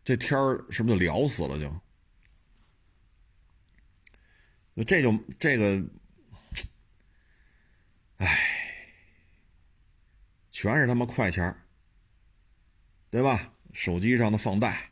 [0.04, 1.58] 这天儿是不是就聊死了？
[1.58, 1.72] 就
[4.74, 5.84] 那，这就这个，
[8.16, 8.38] 唉，
[10.50, 11.54] 全是他妈快钱
[13.10, 13.52] 对吧？
[13.72, 14.90] 手机上的放贷，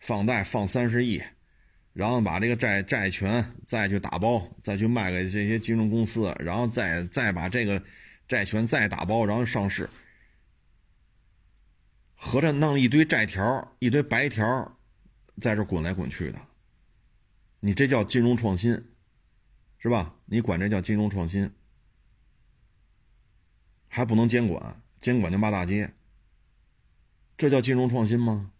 [0.00, 1.22] 放贷放三十亿。
[1.92, 7.82] 然后把这个债债权再去打包，再去卖给这些金融公司，然后再再把这个
[8.28, 9.88] 债权再打包，然后上市，
[12.16, 14.76] 合着弄一堆债条、一堆白条，
[15.40, 16.40] 在这滚来滚去的。
[17.60, 18.72] 你这叫金融创新，
[19.78, 20.16] 是吧？
[20.24, 21.52] 你管这叫金融创新，
[23.88, 25.92] 还不能监管，监管就骂大街。
[27.36, 28.50] 这叫金融创新吗？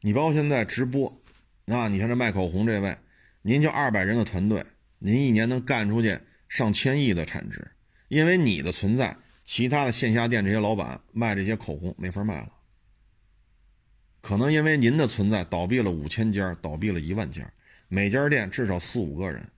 [0.00, 1.20] 你包括现在直播，
[1.66, 2.96] 啊，你看这卖口红这位，
[3.42, 4.64] 您就二百人的团队，
[4.98, 7.72] 您一年能干出去上千亿的产值，
[8.08, 9.16] 因为你的存在，
[9.46, 12.52] 其他的线下店这些老板卖这些口红没法卖了，
[14.20, 17.48] 可能因为您的存在倒闭了五千家，倒闭了一万家，
[17.86, 19.48] 每家店至少四五个人，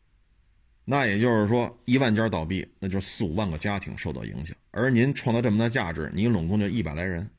[0.84, 7.30] 那也就是说一万家倒闭，那就四五万个家庭受到影响，而您创造这么大价值，你拢共就一百来人。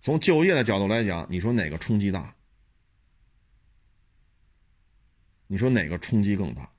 [0.00, 2.34] 从就业的角度来讲，你说哪个冲击大？
[5.48, 6.72] 你说哪个冲击更大？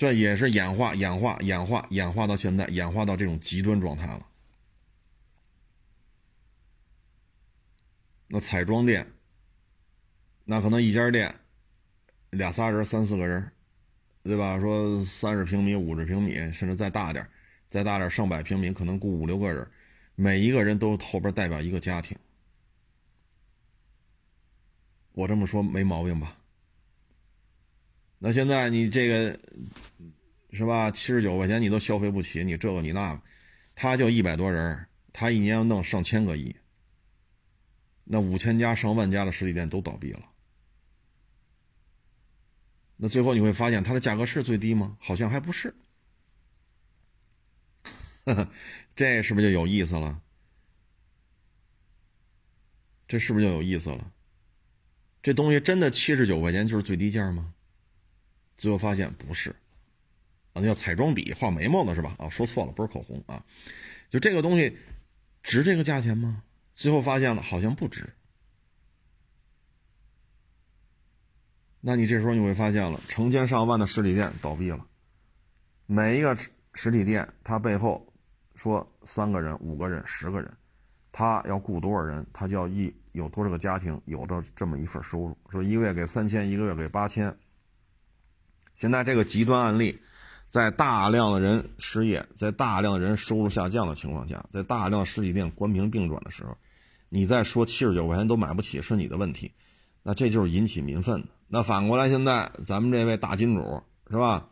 [0.00, 4.26] 这也是演化、演化、演化、演化到现在，演化到这种极端状态了。
[8.28, 9.06] 那彩妆店，
[10.46, 11.34] 那可能一家店
[12.30, 13.52] 俩仨人、三四个人，
[14.22, 14.58] 对吧？
[14.58, 17.28] 说三十平米、五十平米，甚至再大点
[17.68, 19.70] 再大点，上百平米，可能雇五六个人，
[20.14, 22.16] 每一个人都后边代表一个家庭。
[25.12, 26.39] 我这么说没毛病吧？
[28.22, 29.40] 那现在你这个
[30.52, 30.90] 是吧？
[30.90, 33.22] 七十九块钱你都消费不起，你这个你那个，
[33.74, 36.54] 他就一百多人，他一年要弄上千个亿，
[38.04, 40.20] 那五千家上万家的实体店都倒闭了。
[42.98, 44.98] 那最后你会发现它的价格是最低吗？
[45.00, 45.74] 好像还不是。
[48.94, 50.20] 这是不是就有意思了？
[53.08, 54.12] 这是不是就有意思了？
[55.22, 57.54] 这东西真的七十九块钱就是最低价吗？
[58.60, 59.48] 最后发现不是，
[60.52, 62.14] 啊，那叫彩妆笔画眉毛的是吧？
[62.18, 63.42] 啊，说错了，不是口红啊。
[64.10, 64.76] 就这个东西
[65.42, 66.42] 值这个价钱吗？
[66.74, 68.12] 最后发现了，好像不值。
[71.80, 74.86] 那你这时候你会发现了，成千上万的实体店倒闭了，
[75.86, 76.36] 每一个
[76.74, 78.12] 实体店它背后
[78.56, 80.52] 说三个人、五个人、十个人，
[81.10, 87.34] 他要雇多少人，他就要一有多少个家庭有着这么一份收入，说一个月给三千，一个月给八千。
[88.80, 90.00] 现在这个极端案例，
[90.48, 96.56] 在大量的人失业，在大量的人收入下降的情况下，在大量实体店关停并转的时候，
[97.10, 99.52] 你再说七十九块钱都买不起是你的问题，
[100.02, 101.28] 那这就是引起民愤的。
[101.46, 104.48] 那反过来，现在咱们这位大金主是吧，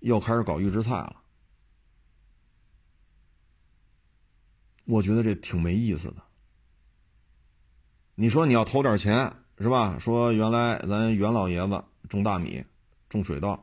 [0.00, 1.22] 又开始搞预制菜了，
[4.86, 6.16] 我觉得这挺没意思的。
[8.16, 9.96] 你说你要投点钱是吧？
[10.00, 12.64] 说原来咱袁老爷子种大米、
[13.12, 13.62] 种水稻，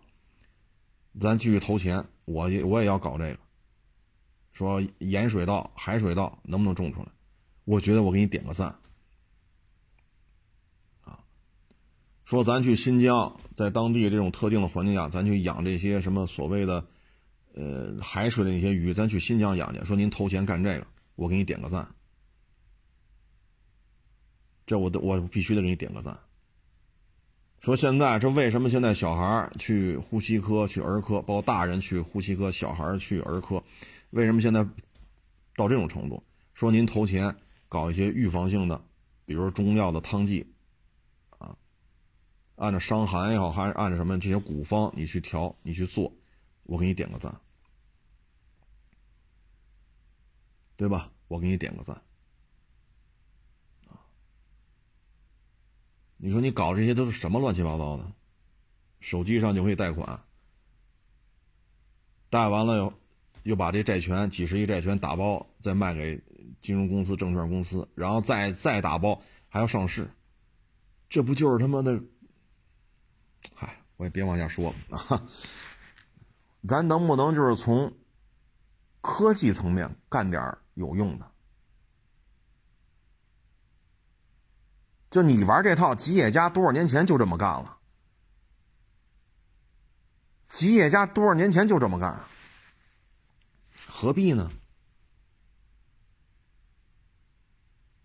[1.19, 3.39] 咱继续投钱，我也我也要搞这个。
[4.53, 7.07] 说盐水稻、海水稻能不能种出来？
[7.65, 8.67] 我觉得我给你点个赞。
[11.01, 11.19] 啊，
[12.25, 16.85] 说咱去新疆，在当地这种特定的环境下，咱去养这些什么所谓的
[17.55, 19.83] 呃海水的那些鱼，咱去新疆养去。
[19.83, 20.85] 说您投钱干这个，
[21.15, 21.95] 我给你点个赞。
[24.67, 26.19] 这我都我必须得给你点个赞。
[27.59, 33.61] 说现在这为什么现在小孩去呼吸科、去儿科，包括大人去呼吸科，小孩去儿科，
[34.11, 34.63] 为什么现在
[35.55, 36.23] 到这种程度？
[36.53, 37.35] 说您投钱
[37.67, 38.81] 搞一些预防性的，
[39.25, 40.45] 比如中药的汤剂，
[41.37, 41.55] 啊，
[42.55, 46.13] 按照伤寒也好，还是按照什么这些古方你去调，你去做，
[46.63, 47.33] 我给你点个赞，
[50.77, 51.11] 对吧？
[51.27, 52.01] 我给你点个赞。
[56.21, 58.05] 你说你搞这些都是什么乱七八糟的？
[58.99, 60.19] 手机上就可以贷款，
[62.29, 62.93] 贷完了又
[63.43, 66.21] 又把这债权几十亿债权打包再卖给
[66.59, 70.11] 金融公司、证券公司，然后再再打包还要上市，
[71.09, 71.97] 这不就是他妈的？
[73.55, 75.23] 嗨，我也别往下说了啊！
[76.67, 77.93] 咱能不能就是从
[78.99, 81.31] 科技层面干点有用的？
[85.09, 87.77] 就你玩这套，吉野家多少年前就这么干了。
[90.47, 92.19] 吉野家多少年前就这么干，
[93.87, 94.49] 何必呢？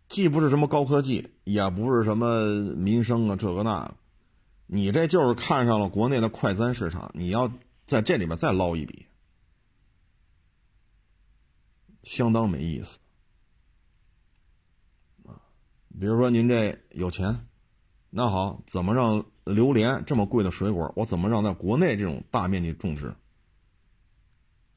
[0.08, 2.44] 既不是什么高科技，也不是什么
[2.76, 3.96] 民生啊，这个那个，
[4.66, 7.50] 你这就是看上了国内的快餐市场，你要
[7.86, 9.06] 在这里面再捞一笔，
[12.02, 12.98] 相当没意思。
[16.00, 17.46] 比如说您这有钱，
[18.10, 23.14] 那好，怎么让榴莲这么贵的水果，我怎么让在国内这种大面积种植？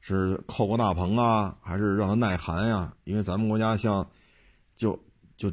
[0.00, 2.94] 是扣个大棚啊，还是让它耐寒呀？
[3.04, 4.08] 因为咱们国家像，
[4.76, 4.98] 就
[5.36, 5.52] 就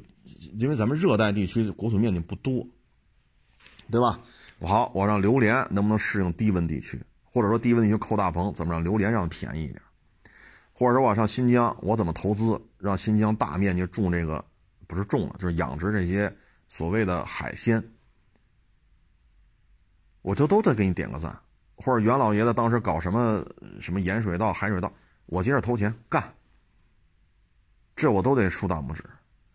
[0.58, 2.66] 因为咱们热带地区国土面积不多，
[3.92, 4.20] 对吧？
[4.62, 7.02] 好，我让榴莲能不能适应低温地区？
[7.24, 9.82] 或者说低温地区扣大棚，怎么让榴莲让它便宜一点？
[10.74, 14.46] 或者说我上新疆，我怎么投资让新疆大面积种这个？
[14.88, 16.34] 不是种了，就是养殖这些
[16.68, 17.84] 所谓的海鲜，
[20.22, 21.40] 我就都得给你点个赞。
[21.78, 23.46] 或者袁老爷子当时搞什么
[23.82, 24.92] 什么盐水稻、海水稻，
[25.26, 26.34] 我接着投钱干，
[27.96, 29.04] 这我都得竖大拇指。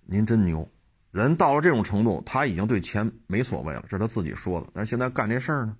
[0.03, 0.69] 您真牛，
[1.13, 4.67] 人到了这种程度，他已经对钱没所谓了，这是他自己说的。
[4.75, 5.77] 但是现在干这事儿呢，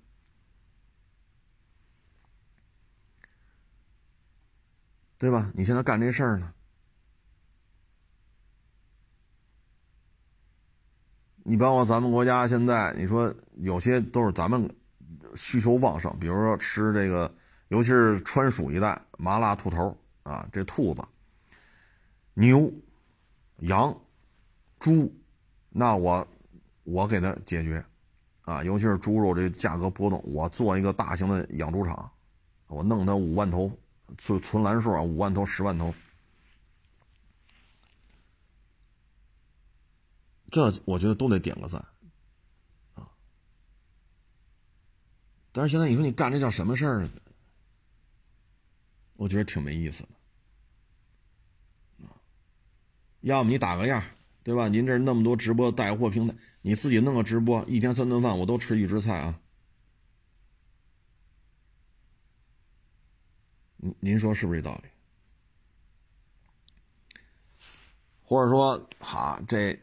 [5.19, 5.51] 对吧？
[5.53, 6.51] 你现在干这事儿呢？
[11.43, 14.69] 你包括咱们国家现在，你说有些都是咱们
[15.35, 17.33] 需求旺盛，比如说吃这个，
[17.69, 21.01] 尤其是川蜀一带麻辣兔头啊，这兔子、
[22.35, 22.71] 牛、
[23.59, 23.95] 羊、
[24.79, 25.11] 猪，
[25.69, 26.27] 那我
[26.83, 27.83] 我给它解决
[28.41, 32.09] 啊，尤其是猪肉这价格波动，我做一个大型的养猪场，
[32.67, 33.71] 我弄它五万头，
[34.17, 35.93] 存存栏数啊，五万头、十万头。
[40.51, 41.83] 这我觉得都得点个赞
[42.93, 43.09] 啊。
[45.51, 47.09] 但是现在你说你干这叫什么事儿？
[49.15, 50.09] 我觉得挺没意思的
[52.07, 52.17] 啊。
[53.21, 54.03] 要么你打个样，
[54.43, 54.67] 对吧？
[54.67, 59.39] 您这那么多直播带货平台，你自己弄个直播，一天三顿饭我都吃预制菜啊。
[63.77, 64.89] 您您说是不是这道理？
[68.23, 69.79] 或者说，哈，这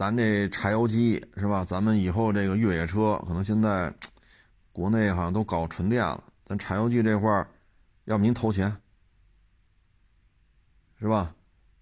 [0.00, 1.62] 咱这柴油机是吧？
[1.62, 3.92] 咱们以后这个越野车可能现在
[4.72, 7.46] 国内好像都搞纯电了，咱柴油机这块儿，
[8.06, 8.74] 要不您投钱
[10.98, 11.34] 是吧？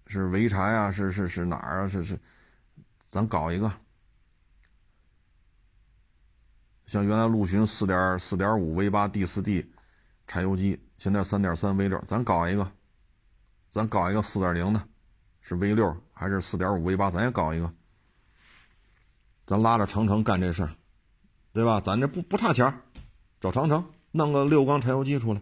[0.05, 0.91] 是潍柴啊？
[0.91, 1.87] 是是是哪儿啊？
[1.87, 2.19] 是是，
[3.07, 3.71] 咱搞一个。
[6.87, 9.71] 像原来陆巡四点四点五 V 八 D 四 D
[10.27, 12.69] 柴油机，现在三点三 V 六，咱搞一个，
[13.69, 14.83] 咱搞一个四点零的，
[15.39, 17.11] 是 V 六还是四点五 V 八？
[17.11, 17.73] 咱也搞一个，
[19.49, 20.69] 咱拉着长城干这事儿，
[21.53, 21.81] 对吧？
[21.81, 22.83] 咱这不不差钱
[23.41, 25.41] 找长城弄个六缸柴油机出来。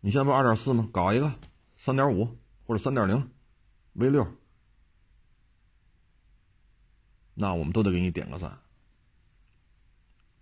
[0.00, 0.88] 你现在不二点四吗？
[0.92, 1.32] 搞一个
[1.76, 2.36] 三点五
[2.66, 3.30] 或者三点零
[3.92, 4.26] V 六。
[7.34, 8.50] 那我们都得给你点个赞，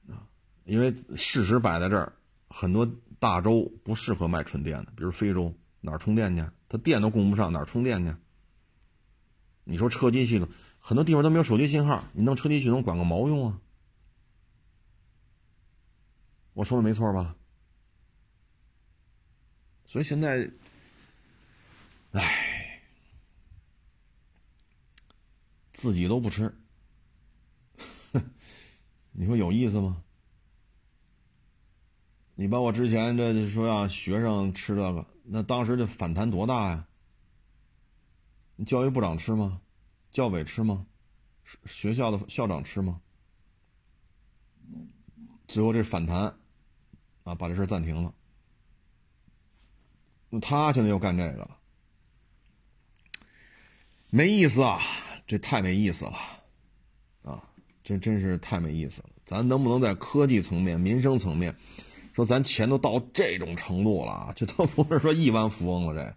[0.09, 0.25] 啊，
[0.65, 2.11] 因为事实摆在这儿，
[2.49, 5.53] 很多大洲不适合卖纯电的，比如非洲
[5.83, 6.43] 哪儿充电去？
[6.71, 8.17] 它电都供不上，哪儿充电去？
[9.71, 10.49] 你说车机系统，
[10.79, 13.61] 很多地方都没有手机信号，你弄车机系统管个毛用啊？
[16.55, 17.37] 我说的没错吧？
[19.85, 20.51] 所以现在，
[22.13, 22.81] 唉，
[25.71, 26.51] 自己都不吃。
[29.13, 30.03] 你说有意思吗？
[32.37, 36.88] 你把我之前这说让学生吃这个，那当时这反弹多大呀？
[38.67, 39.61] 教育部长吃吗？
[40.11, 40.87] 教委吃吗？
[41.65, 43.01] 学校的校长吃吗？
[45.47, 46.39] 最后这反弹，
[47.25, 48.15] 啊，把这事暂停了。
[50.29, 51.57] 那他现在又干这个了，
[54.11, 54.81] 没意思啊！
[55.27, 56.19] 这太没意思了。
[57.23, 57.43] 啊
[57.83, 59.09] 这真是太没意思了！
[59.25, 61.57] 咱能不能在科技层面、民生层面，
[62.13, 66.17] 说咱钱都到这种程度了，这都不是说亿万富翁了，这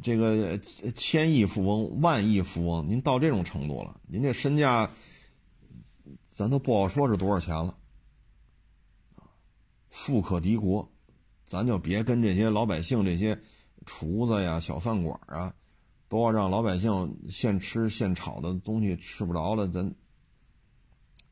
[0.00, 4.88] 这个千亿富翁、万亿富翁，您到这种程度了，您这身价，
[6.24, 7.76] 咱都不好说是多少钱了，
[9.90, 10.90] 富可敌国，
[11.44, 13.38] 咱就别跟这些老百姓、这些
[13.84, 15.54] 厨子呀、小饭馆啊，
[16.08, 19.94] 都要让老百姓现吃现炒的东西吃不着了，咱。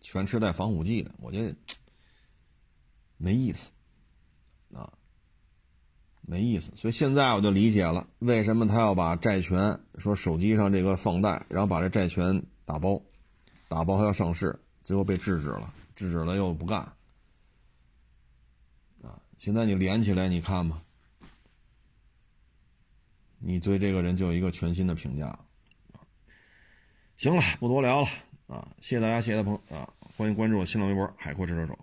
[0.03, 1.55] 全吃带防腐剂的，我觉得
[3.19, 3.71] 没意思
[4.73, 4.91] 啊，
[6.31, 6.71] 没意思。
[6.77, 13.03] 所以现在我就理解了，为什么他要把债权说手机上这个放贷，然后把这债权打包，
[13.67, 16.79] 打包还要上市，最后被制止了，制止了又不干
[19.03, 19.21] 啊。
[19.39, 20.81] 现在你连起来，你看吧，
[23.41, 25.37] 你对这个人就有一个全新的评价。
[27.17, 28.07] 行了，不多聊了。
[28.47, 31.77] 啊，谢谢大家，谢谢大朋啊，欢迎关注我新浪微博“海阔试车手”。